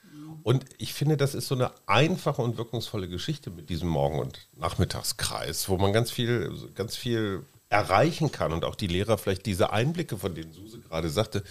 [0.44, 4.46] Und ich finde, das ist so eine einfache und wirkungsvolle Geschichte mit diesem Morgen- und
[4.56, 9.72] Nachmittagskreis, wo man ganz viel, ganz viel erreichen kann und auch die Lehrer vielleicht diese
[9.72, 11.42] Einblicke, von denen Suse gerade sagte.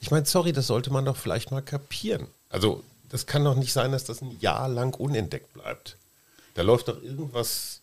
[0.00, 2.26] Ich meine, sorry, das sollte man doch vielleicht mal kapieren.
[2.48, 5.96] Also, das kann doch nicht sein, dass das ein Jahr lang unentdeckt bleibt.
[6.54, 7.81] Da läuft doch irgendwas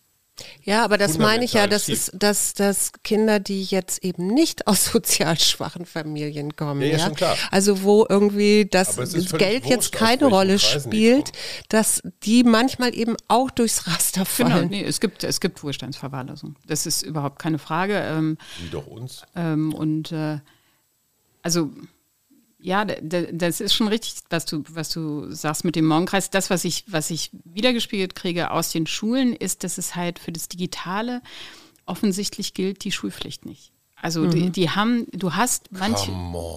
[0.63, 4.67] ja, aber das meine ich ja, das ist, dass, dass Kinder, die jetzt eben nicht
[4.67, 7.35] aus sozial schwachen Familien kommen, ja, ja, ja?
[7.51, 8.95] also wo irgendwie das
[9.37, 11.31] Geld jetzt keine Rolle spielt,
[11.69, 14.69] dass die manchmal eben auch durchs Raster genau, fallen.
[14.69, 16.55] Genau, nee, es gibt, es gibt Wohlstandsverwahrlosung.
[16.67, 17.95] Das ist überhaupt keine Frage.
[17.95, 19.23] Ähm, Wie doch uns.
[19.35, 20.39] Ähm, und äh,
[21.41, 21.71] also
[22.61, 26.29] ja, das ist schon richtig, was du, was du sagst mit dem Morgenkreis.
[26.29, 30.33] Das, was ich, was ich wiedergespiegelt kriege aus den Schulen, ist, dass es halt für
[30.33, 31.21] das Digitale
[31.85, 33.71] offensichtlich gilt die Schulpflicht nicht.
[34.01, 34.31] Also mhm.
[34.31, 36.11] die, die, haben, du hast manche,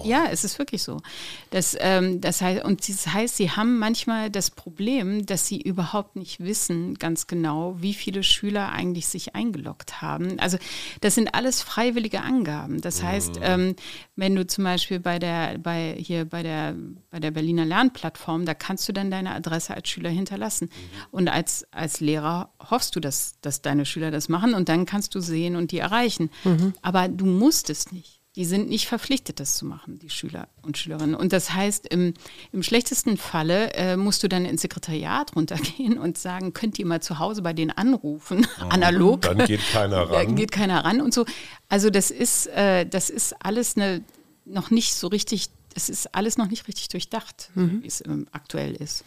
[0.05, 1.01] ja, es ist wirklich so.
[1.49, 6.15] Das, ähm, das heißt, und das heißt, sie haben manchmal das Problem, dass sie überhaupt
[6.15, 10.39] nicht wissen ganz genau, wie viele Schüler eigentlich sich eingeloggt haben.
[10.39, 10.57] Also
[11.01, 12.79] das sind alles freiwillige Angaben.
[12.79, 13.07] Das mhm.
[13.07, 13.75] heißt, ähm,
[14.15, 16.75] wenn du zum Beispiel bei der, bei hier bei der,
[17.11, 20.65] bei der Berliner Lernplattform, da kannst du dann deine Adresse als Schüler hinterlassen.
[20.65, 21.05] Mhm.
[21.11, 25.13] Und als, als Lehrer hoffst du, dass, dass deine Schüler das machen und dann kannst
[25.15, 26.29] du sehen und die erreichen.
[26.43, 26.73] Mhm.
[26.81, 28.19] Aber du musst es nicht.
[28.35, 31.13] Die sind nicht verpflichtet, das zu machen, die Schüler und Schülerinnen.
[31.13, 32.15] Und das heißt, im,
[32.51, 36.99] im schlechtesten Falle äh, musst du dann ins Sekretariat runtergehen und sagen, könnt ihr mal
[36.99, 38.45] zu Hause bei denen anrufen, mhm.
[38.69, 39.21] analog.
[39.21, 40.11] Dann geht keiner ran.
[40.11, 41.25] Dann geht keiner ran und so.
[41.69, 44.03] Also das ist, äh, das ist alles eine,
[44.45, 47.83] noch nicht so richtig, das ist alles noch nicht richtig durchdacht, mhm.
[47.83, 49.05] wie es ähm, aktuell ist.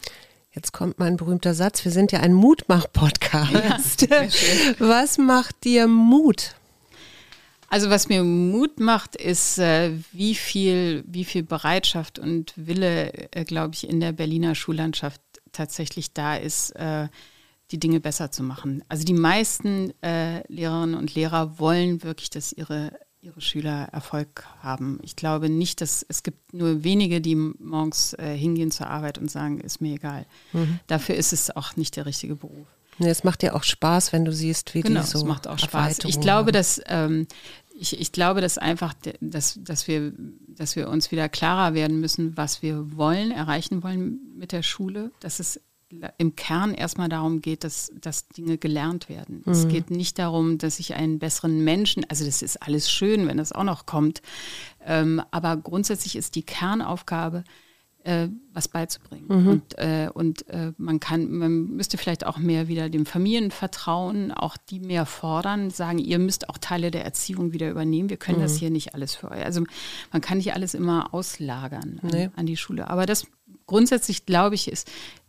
[0.52, 4.02] Jetzt kommt mein berühmter Satz, wir sind ja ein Mutmach-Podcast.
[4.02, 4.28] Ja,
[4.78, 6.54] Was macht dir Mut?
[7.68, 13.44] Also was mir Mut macht, ist, äh, wie, viel, wie viel Bereitschaft und Wille, äh,
[13.44, 15.20] glaube ich, in der Berliner Schullandschaft
[15.52, 17.08] tatsächlich da ist, äh,
[17.72, 18.84] die Dinge besser zu machen.
[18.88, 25.00] Also die meisten Lehrerinnen und Lehrer wollen wirklich, dass ihre, ihre Schüler Erfolg haben.
[25.02, 29.58] Ich glaube nicht, dass es gibt nur wenige, die morgens hingehen zur Arbeit und sagen,
[29.58, 30.26] ist mir egal.
[30.52, 30.78] Mhm.
[30.86, 32.68] Dafür ist es auch nicht der richtige Beruf.
[32.98, 35.18] Nee, es macht ja auch Spaß, wenn du siehst, wie genau, die so.
[35.18, 35.98] Es macht auch Spaß.
[36.04, 37.26] Ich glaube, dass ähm,
[37.78, 40.12] ich, ich glaube, dass einfach, dass, dass, wir,
[40.48, 45.10] dass wir uns wieder klarer werden müssen, was wir wollen, erreichen wollen mit der Schule.
[45.20, 45.60] Dass es
[46.18, 49.42] im Kern erstmal darum geht, dass, dass Dinge gelernt werden.
[49.44, 49.52] Mhm.
[49.52, 53.36] Es geht nicht darum, dass ich einen besseren Menschen, also das ist alles schön, wenn
[53.36, 54.20] das auch noch kommt,
[54.84, 57.44] ähm, aber grundsätzlich ist die Kernaufgabe,
[58.06, 59.26] äh, was beizubringen.
[59.28, 59.48] Mhm.
[59.48, 64.32] Und, äh, und äh, man kann, man müsste vielleicht auch mehr wieder dem Familien vertrauen,
[64.32, 68.08] auch die mehr fordern, sagen, ihr müsst auch Teile der Erziehung wieder übernehmen.
[68.08, 68.42] Wir können mhm.
[68.42, 69.44] das hier nicht alles für euch.
[69.44, 69.64] Also
[70.12, 72.30] man kann nicht alles immer auslagern an, nee.
[72.36, 72.88] an die Schule.
[72.88, 73.26] Aber das
[73.66, 74.88] grundsätzlich, glaube ich, ist,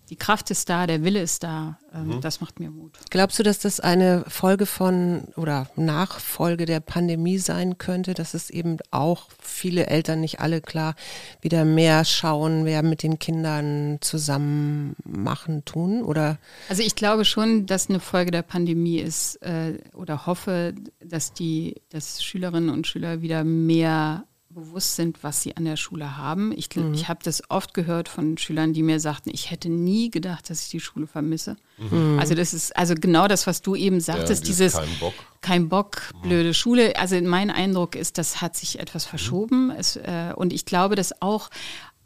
[0.10, 1.78] die Kraft ist da, der Wille ist da.
[1.94, 2.22] Ähm, mhm.
[2.22, 2.98] Das macht mir Mut.
[3.10, 8.50] Glaubst du, dass das eine Folge von oder Nachfolge der Pandemie sein könnte, dass es
[8.50, 10.96] eben auch viele Eltern, nicht alle klar,
[11.42, 16.04] wieder mehr schauen, wer mit den Kindern zusammen machen, tun?
[16.04, 16.38] Oder?
[16.70, 21.76] Also ich glaube schon, dass eine Folge der Pandemie ist äh, oder hoffe, dass die,
[21.90, 26.52] dass Schülerinnen und Schüler wieder mehr bewusst sind, was sie an der Schule haben.
[26.56, 26.94] Ich, mhm.
[26.94, 30.64] ich habe das oft gehört von Schülern, die mir sagten, ich hätte nie gedacht, dass
[30.64, 31.58] ich die Schule vermisse.
[31.78, 32.18] Mhm.
[32.20, 35.70] Also das ist also genau das, was du eben sagtest, ja, dieses kein Bock, kein
[35.70, 36.22] Bock mhm.
[36.22, 36.96] blöde Schule.
[36.96, 39.10] Also mein Eindruck ist, das hat sich etwas mhm.
[39.10, 39.72] verschoben.
[39.72, 41.50] Es, äh, und ich glaube, dass auch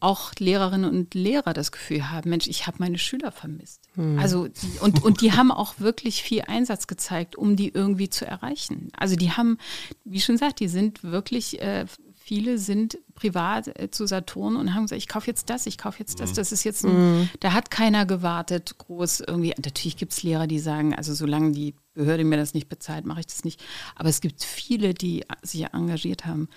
[0.02, 3.82] auch Lehrerinnen und Lehrer das Gefühl haben, Mensch, ich habe meine Schüler vermisst.
[3.94, 4.18] Hm.
[4.18, 8.26] Also die, und, und die haben auch wirklich viel Einsatz gezeigt, um die irgendwie zu
[8.26, 8.89] erreichen.
[8.98, 9.60] Also die haben,
[10.04, 11.86] wie schon gesagt, die sind wirklich, äh,
[12.32, 16.00] viele sind privat äh, zu Saturn und haben gesagt, ich kaufe jetzt das, ich kaufe
[16.00, 16.32] jetzt das.
[16.32, 16.36] Mhm.
[16.36, 17.30] Das ist jetzt, ein, mhm.
[17.42, 19.50] da hat keiner gewartet, groß irgendwie.
[19.50, 23.20] Natürlich gibt es Lehrer, die sagen, also solange die Behörde mir das nicht bezahlt, mache
[23.20, 23.62] ich das nicht.
[23.98, 26.48] Aber es gibt viele, die sich engagiert haben.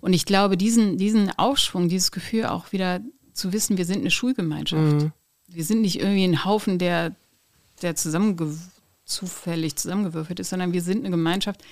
[0.00, 3.00] Und ich glaube, diesen, diesen Aufschwung, dieses Gefühl auch wieder
[3.32, 4.82] zu wissen, wir sind eine Schulgemeinschaft.
[4.82, 5.12] Mhm.
[5.46, 7.14] Wir sind nicht irgendwie ein Haufen, der,
[7.82, 8.58] der zusammenge
[9.04, 11.62] zufällig zusammengewürfelt ist, sondern wir sind eine Gemeinschaft.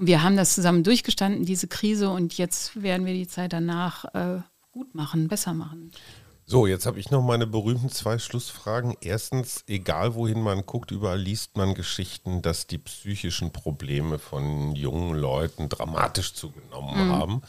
[0.00, 4.40] Wir haben das zusammen durchgestanden, diese Krise, und jetzt werden wir die Zeit danach äh,
[4.72, 5.90] gut machen, besser machen.
[6.50, 8.96] So, jetzt habe ich noch meine berühmten zwei Schlussfragen.
[9.02, 15.14] Erstens, egal wohin man guckt, überall liest man Geschichten, dass die psychischen Probleme von jungen
[15.14, 17.12] Leuten dramatisch zugenommen mhm.
[17.12, 17.42] haben,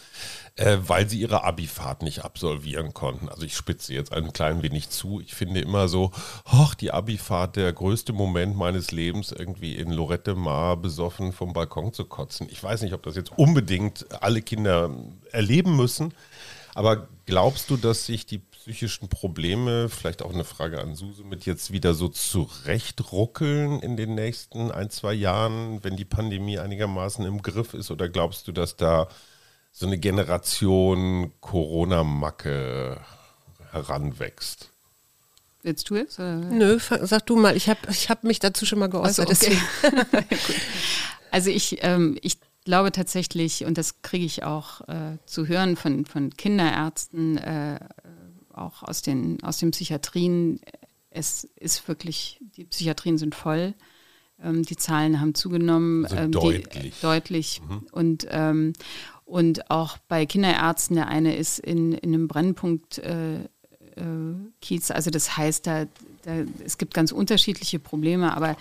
[0.57, 3.29] äh, weil sie ihre Abifahrt nicht absolvieren konnten.
[3.29, 5.21] Also ich spitze jetzt ein klein wenig zu.
[5.21, 6.11] Ich finde immer so,
[6.43, 11.93] ach, die Abifahrt, der größte Moment meines Lebens, irgendwie in Lorette Mar besoffen vom Balkon
[11.93, 12.49] zu kotzen.
[12.51, 14.93] Ich weiß nicht, ob das jetzt unbedingt alle Kinder
[15.31, 16.13] erleben müssen.
[16.73, 21.45] Aber glaubst du, dass sich die psychischen Probleme, vielleicht auch eine Frage an Suse, mit
[21.45, 27.41] jetzt wieder so zurechtruckeln in den nächsten ein, zwei Jahren, wenn die Pandemie einigermaßen im
[27.41, 27.89] Griff ist?
[27.89, 29.07] Oder glaubst du, dass da
[29.71, 32.99] so eine Generation Corona-Macke
[33.71, 34.69] heranwächst?
[35.61, 36.19] Willst du jetzt?
[36.19, 37.55] Nö, sag du mal.
[37.57, 39.35] Ich habe ich hab mich dazu schon mal geäußert.
[39.35, 39.57] So, okay.
[41.31, 42.37] also ich, ähm, ich
[42.69, 47.79] glaube tatsächlich, und das kriege ich auch äh, zu hören von, von Kinderärzten, äh,
[48.53, 50.61] auch aus den, aus den Psychiatrien.
[51.09, 53.73] Es ist wirklich, die Psychiatrien sind voll.
[54.43, 56.05] Ähm, die Zahlen haben zugenommen.
[56.05, 56.93] Also ähm, deutlich.
[56.93, 57.61] Die, deutlich.
[57.67, 57.87] Mhm.
[57.91, 58.73] Und, ähm,
[59.25, 63.45] und auch bei Kinderärzten, der eine ist in, in einem Brennpunkt äh, äh,
[64.61, 64.91] Kiez.
[64.91, 65.85] Also das heißt, da,
[66.21, 68.57] da, es gibt ganz unterschiedliche Probleme, aber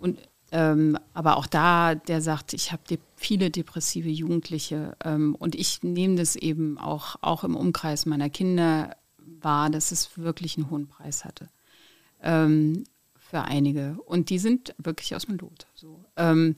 [0.00, 0.18] und
[0.52, 5.82] ähm, aber auch da, der sagt, ich habe de viele depressive Jugendliche ähm, und ich
[5.82, 10.88] nehme das eben auch, auch im Umkreis meiner Kinder war, dass es wirklich einen hohen
[10.88, 11.48] Preis hatte.
[12.22, 12.84] Ähm,
[13.30, 13.96] für einige.
[14.06, 15.66] Und die sind wirklich aus dem Lot.
[15.74, 16.04] So.
[16.16, 16.56] Ähm,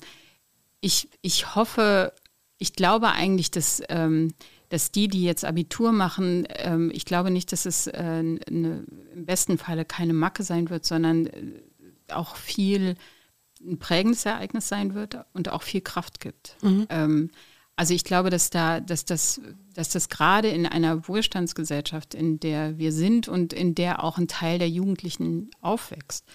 [0.80, 2.14] ich, ich hoffe,
[2.58, 4.32] ich glaube eigentlich, dass, ähm,
[4.70, 8.84] dass die, die jetzt Abitur machen, ähm, ich glaube nicht, dass es äh, eine,
[9.14, 11.60] im besten Falle keine Macke sein wird, sondern äh,
[12.08, 12.96] auch viel
[13.64, 16.56] ein prägendes Ereignis sein wird und auch viel Kraft gibt.
[16.62, 16.86] Mhm.
[16.88, 17.30] Ähm,
[17.76, 19.40] also ich glaube, dass da, dass das,
[19.74, 24.28] dass das gerade in einer Wohlstandsgesellschaft, in der wir sind und in der auch ein
[24.28, 26.26] Teil der Jugendlichen aufwächst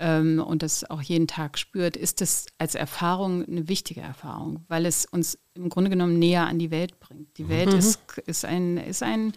[0.00, 4.86] ähm, und das auch jeden Tag spürt, ist das als Erfahrung eine wichtige Erfahrung, weil
[4.86, 7.36] es uns im Grunde genommen näher an die Welt bringt.
[7.36, 7.78] Die Welt mhm.
[7.78, 9.32] ist, ist, ein, ist ein,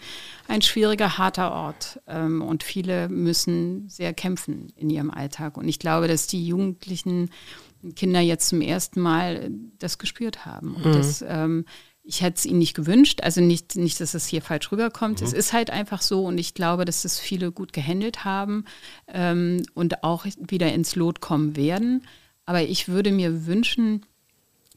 [0.47, 5.57] ein schwieriger, harter Ort ähm, und viele müssen sehr kämpfen in ihrem Alltag.
[5.57, 7.29] Und ich glaube, dass die Jugendlichen
[7.97, 10.75] Kinder jetzt zum ersten Mal das gespürt haben.
[10.75, 10.93] Und mhm.
[10.93, 11.65] das, ähm,
[12.03, 15.21] ich hätte es ihnen nicht gewünscht, also nicht, nicht, dass es hier falsch rüberkommt.
[15.21, 15.27] Mhm.
[15.27, 18.65] Es ist halt einfach so und ich glaube, dass das viele gut gehandelt haben
[19.07, 22.05] ähm, und auch wieder ins Lot kommen werden.
[22.45, 24.05] Aber ich würde mir wünschen,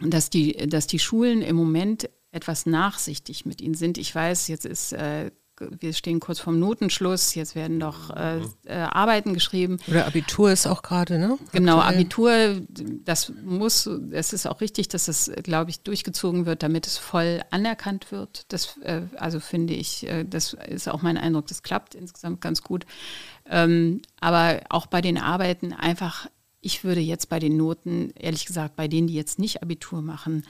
[0.00, 3.98] dass die, dass die Schulen im Moment etwas nachsichtig mit ihnen sind.
[3.98, 8.74] Ich weiß, jetzt ist äh, wir stehen kurz vorm Notenschluss, jetzt werden doch äh, äh,
[8.74, 9.78] Arbeiten geschrieben.
[9.88, 11.38] Oder Abitur ist auch gerade, ne?
[11.52, 12.60] Genau, Abitur,
[13.04, 17.42] das muss, es ist auch richtig, dass es, glaube ich, durchgezogen wird, damit es voll
[17.50, 18.44] anerkannt wird.
[18.48, 22.62] Das, äh, also finde ich, äh, das ist auch mein Eindruck, das klappt insgesamt ganz
[22.62, 22.86] gut.
[23.48, 26.28] Ähm, aber auch bei den Arbeiten einfach,
[26.60, 30.44] ich würde jetzt bei den Noten, ehrlich gesagt, bei denen, die jetzt nicht Abitur machen,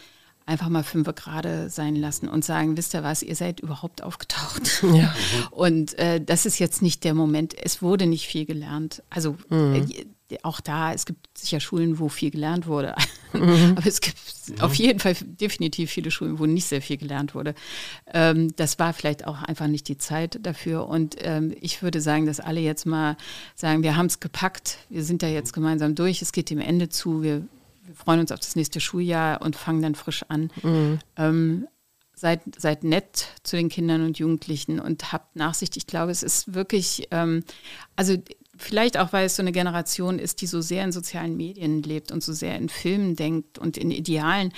[0.46, 4.82] einfach mal fünf gerade sein lassen und sagen, wisst ihr was, ihr seid überhaupt aufgetaucht.
[4.86, 5.14] Ja.
[5.50, 7.54] Und äh, das ist jetzt nicht der Moment.
[7.60, 9.02] Es wurde nicht viel gelernt.
[9.10, 9.88] Also mhm.
[10.28, 12.94] äh, auch da, es gibt sicher Schulen, wo viel gelernt wurde.
[13.32, 13.74] Mhm.
[13.76, 14.16] Aber es gibt
[14.46, 14.60] mhm.
[14.60, 17.54] auf jeden Fall definitiv viele Schulen, wo nicht sehr viel gelernt wurde.
[18.14, 20.88] Ähm, das war vielleicht auch einfach nicht die Zeit dafür.
[20.88, 23.18] Und ähm, ich würde sagen, dass alle jetzt mal
[23.54, 26.88] sagen, wir haben es gepackt, wir sind da jetzt gemeinsam durch, es geht dem Ende
[26.88, 27.42] zu, wir
[27.86, 30.50] wir freuen uns auf das nächste Schuljahr und fangen dann frisch an.
[30.62, 30.98] Mhm.
[31.16, 31.68] Ähm,
[32.14, 35.76] seid, seid nett zu den Kindern und Jugendlichen und habt Nachsicht.
[35.76, 37.44] Ich glaube, es ist wirklich, ähm,
[37.94, 38.16] also
[38.56, 42.10] vielleicht auch, weil es so eine Generation ist, die so sehr in sozialen Medien lebt
[42.10, 44.52] und so sehr in Filmen denkt und in Idealen.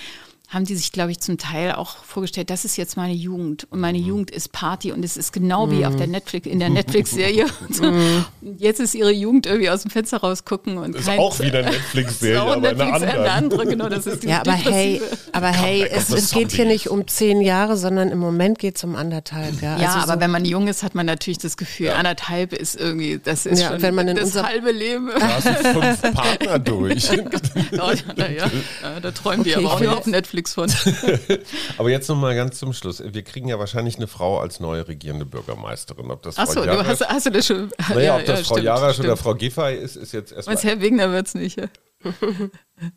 [0.49, 3.79] Haben die sich, glaube ich, zum Teil auch vorgestellt, das ist jetzt meine Jugend und
[3.79, 4.05] meine mhm.
[4.05, 6.13] Jugend ist Party und es ist genau wie auf der mhm.
[6.13, 7.45] Netflix, in der Netflix-Serie.
[7.79, 8.25] Mhm.
[8.57, 12.41] Jetzt ist ihre Jugend irgendwie aus dem Fenster rausgucken und das ist auch wieder Netflix-Serie,
[12.41, 13.11] aber Netflix, eine andere.
[13.11, 13.65] Eine andere.
[13.67, 17.07] Genau, das ist die, ja, aber hey, aber hey, es, es geht hier nicht um
[17.07, 19.61] zehn Jahre, sondern im Moment geht es um anderthalb.
[19.61, 21.95] Ja, ja also aber so wenn man jung ist, hat man natürlich das Gefühl, ja.
[21.95, 25.09] anderthalb ist irgendwie, das ist ja, schon wenn man in das halbe Leben.
[25.17, 27.09] Da sind fünf Partner durch.
[27.11, 27.15] oh,
[28.17, 30.71] ja, ja, da träumen okay, die aber auch nur auf Netflix nichts von.
[31.77, 33.03] Aber jetzt nochmal ganz zum Schluss.
[33.05, 36.09] Wir kriegen ja wahrscheinlich eine Frau als neue regierende Bürgermeisterin.
[36.11, 37.71] Ob das Achso, du hast, hast, du das schon.
[37.89, 39.07] Naja, ja, ob das ja, Frau stimmt, Jarasch stimmt.
[39.07, 40.55] oder Frau Giffey ist, ist jetzt erstmal.
[40.55, 41.67] Meinst Herr Wegner wird es nicht, ja?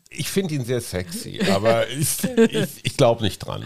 [0.09, 3.65] Ich finde ihn sehr sexy, aber ich, ich, ich glaube nicht dran.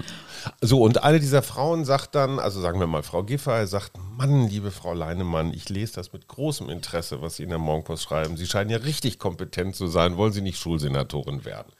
[0.62, 4.48] So, und eine dieser Frauen sagt dann, also sagen wir mal, Frau Giffey sagt, Mann,
[4.48, 8.38] liebe Frau Leinemann, ich lese das mit großem Interesse, was Sie in der Morgenpost schreiben.
[8.38, 10.18] Sie scheinen ja richtig kompetent zu sein.
[10.18, 11.72] Wollen Sie nicht Schulsenatorin werden?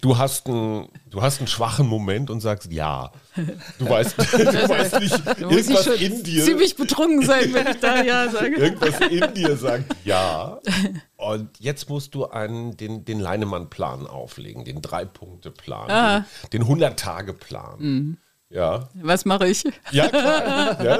[0.00, 3.12] Du hast, einen, du hast einen schwachen Moment und sagst ja.
[3.78, 6.44] Du weißt, du weißt nicht, irgendwas in dir.
[6.44, 8.56] Ziemlich betrunken sein, wenn ich da ja sage.
[8.56, 10.58] Irgendwas in dir sagt ja.
[11.16, 16.26] Und jetzt musst du einen, den, den Leinemann-Plan auflegen, den Drei-Punkte-Plan, ah.
[16.52, 17.76] den 100-Tage-Plan.
[17.78, 18.18] Mhm.
[18.52, 18.88] Ja.
[18.94, 19.64] Was mache ich?
[19.92, 20.84] Ja, klar.
[20.84, 20.98] ja.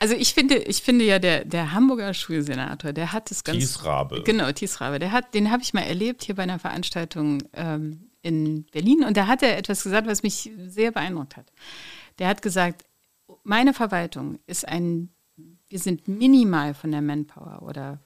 [0.00, 3.58] Also ich finde, ich finde ja, der, der Hamburger Schulsenator, der hat das ganz.
[3.58, 4.22] Thiesrabe.
[4.24, 4.98] Genau, Thiesrabe.
[4.98, 9.16] Der hat, den habe ich mal erlebt hier bei einer Veranstaltung ähm, in Berlin und
[9.16, 11.52] da hat er etwas gesagt, was mich sehr beeindruckt hat.
[12.18, 12.84] Der hat gesagt,
[13.44, 15.10] meine Verwaltung ist ein,
[15.68, 18.00] wir sind minimal von der Manpower oder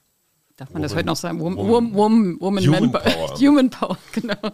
[0.55, 1.39] darf man Woman, das heute noch sagen?
[1.39, 3.11] Woman, Woman, Woman, Woman Human Manpower.
[3.11, 3.35] Power.
[3.39, 4.51] Human Power, genau.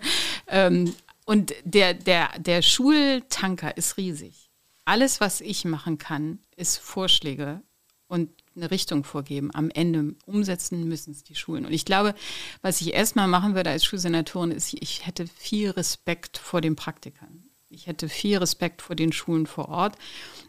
[0.48, 0.94] Ähm,
[1.30, 4.50] und der, der, der Schultanker ist riesig.
[4.84, 7.62] Alles, was ich machen kann, ist Vorschläge
[8.08, 9.52] und eine Richtung vorgeben.
[9.54, 11.68] Am Ende umsetzen müssen es die Schulen.
[11.68, 12.16] Und ich glaube,
[12.64, 17.44] was ich erstmal machen würde als Schulsenatorin, ist, ich hätte viel Respekt vor den Praktikern.
[17.70, 20.00] Ich hätte viel Respekt vor den Schulen vor Ort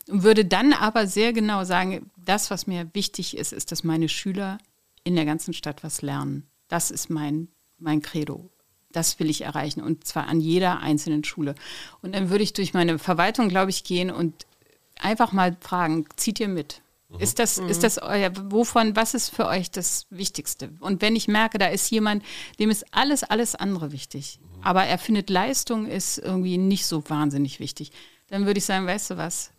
[0.09, 4.09] und würde dann aber sehr genau sagen, das, was mir wichtig ist, ist, dass meine
[4.09, 4.57] Schüler
[5.05, 6.49] in der ganzen Stadt was lernen.
[6.69, 8.51] Das ist mein, mein Credo
[8.93, 11.55] das will ich erreichen und zwar an jeder einzelnen Schule.
[12.03, 14.47] Und dann würde ich durch meine Verwaltung, glaube ich, gehen und
[14.99, 16.83] einfach mal fragen, zieht ihr mit?
[17.09, 17.21] Mhm.
[17.21, 17.69] Ist das, mhm.
[17.69, 20.71] ist das euer, wovon, was ist für euch das Wichtigste?
[20.81, 22.25] Und wenn ich merke, da ist jemand,
[22.59, 24.63] dem ist alles, alles andere wichtig, mhm.
[24.63, 27.93] aber er findet Leistung ist irgendwie nicht so wahnsinnig wichtig,
[28.29, 29.51] dann würde ich sagen, weißt du was?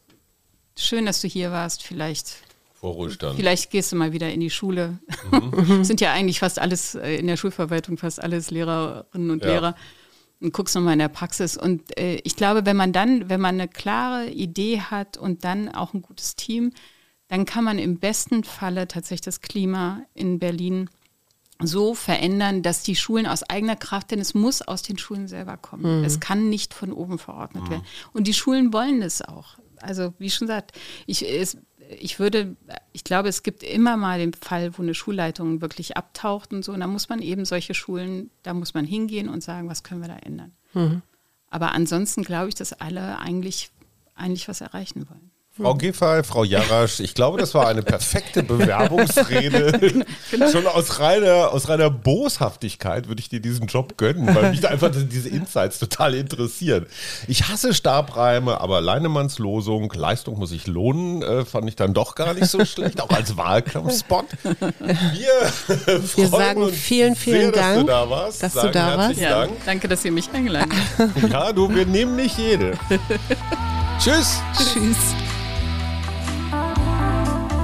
[0.78, 1.84] Schön, dass du hier warst.
[1.84, 2.38] Vielleicht
[2.82, 3.36] Vorruhestand.
[3.36, 4.98] Vielleicht gehst du mal wieder in die Schule.
[5.32, 5.84] Mhm.
[5.84, 9.50] sind ja eigentlich fast alles äh, in der Schulverwaltung, fast alles Lehrerinnen und ja.
[9.50, 9.76] Lehrer.
[10.40, 11.56] Und guckst nochmal in der Praxis.
[11.58, 15.70] Und äh, ich glaube, wenn man dann, wenn man eine klare Idee hat und dann
[15.70, 16.74] auch ein gutes Team,
[17.28, 20.90] dann kann man im besten Falle tatsächlich das Klima in Berlin
[21.60, 25.56] so verändern, dass die Schulen aus eigener Kraft, denn es muss aus den Schulen selber
[25.56, 26.00] kommen.
[26.00, 26.04] Mhm.
[26.04, 27.70] Es kann nicht von oben verordnet mhm.
[27.70, 27.86] werden.
[28.12, 29.60] Und die Schulen wollen es auch.
[29.80, 31.58] Also wie schon gesagt, ich, es,
[32.00, 32.56] ich würde,
[32.94, 36.72] ich glaube, es gibt immer mal den Fall, wo eine Schulleitung wirklich abtaucht und so.
[36.72, 40.02] Und da muss man eben solche Schulen, da muss man hingehen und sagen, was können
[40.02, 40.54] wir da ändern.
[40.74, 41.02] Mhm.
[41.50, 43.72] Aber ansonsten glaube ich, dass alle eigentlich,
[44.16, 45.31] eigentlich was erreichen wollen.
[45.62, 50.05] Frau Giffey, Frau Jarasch, ich glaube, das war eine perfekte Bewerbungsrede.
[50.32, 50.51] genau.
[50.51, 54.91] Schon aus reiner, aus reiner Boshaftigkeit würde ich dir diesen Job gönnen, weil mich einfach
[54.91, 56.86] diese Insights total interessieren.
[57.28, 62.16] Ich hasse Stabreime, aber Leinemanns Losung, Leistung muss sich lohnen, äh, fand ich dann doch
[62.16, 64.26] gar nicht so schlecht, auch als Wahlkampfspot.
[64.80, 68.43] Wir, Wir sagen vielen, vielen sehr, Dank, dass du da warst.
[68.43, 69.20] Dass du da warst.
[69.20, 71.32] Ja, danke, dass ihr mich eingeladen habt.
[71.32, 72.74] ja, du, wir nehmen nicht jede.
[73.99, 74.41] Tschüss.
[74.57, 75.16] Tschüss.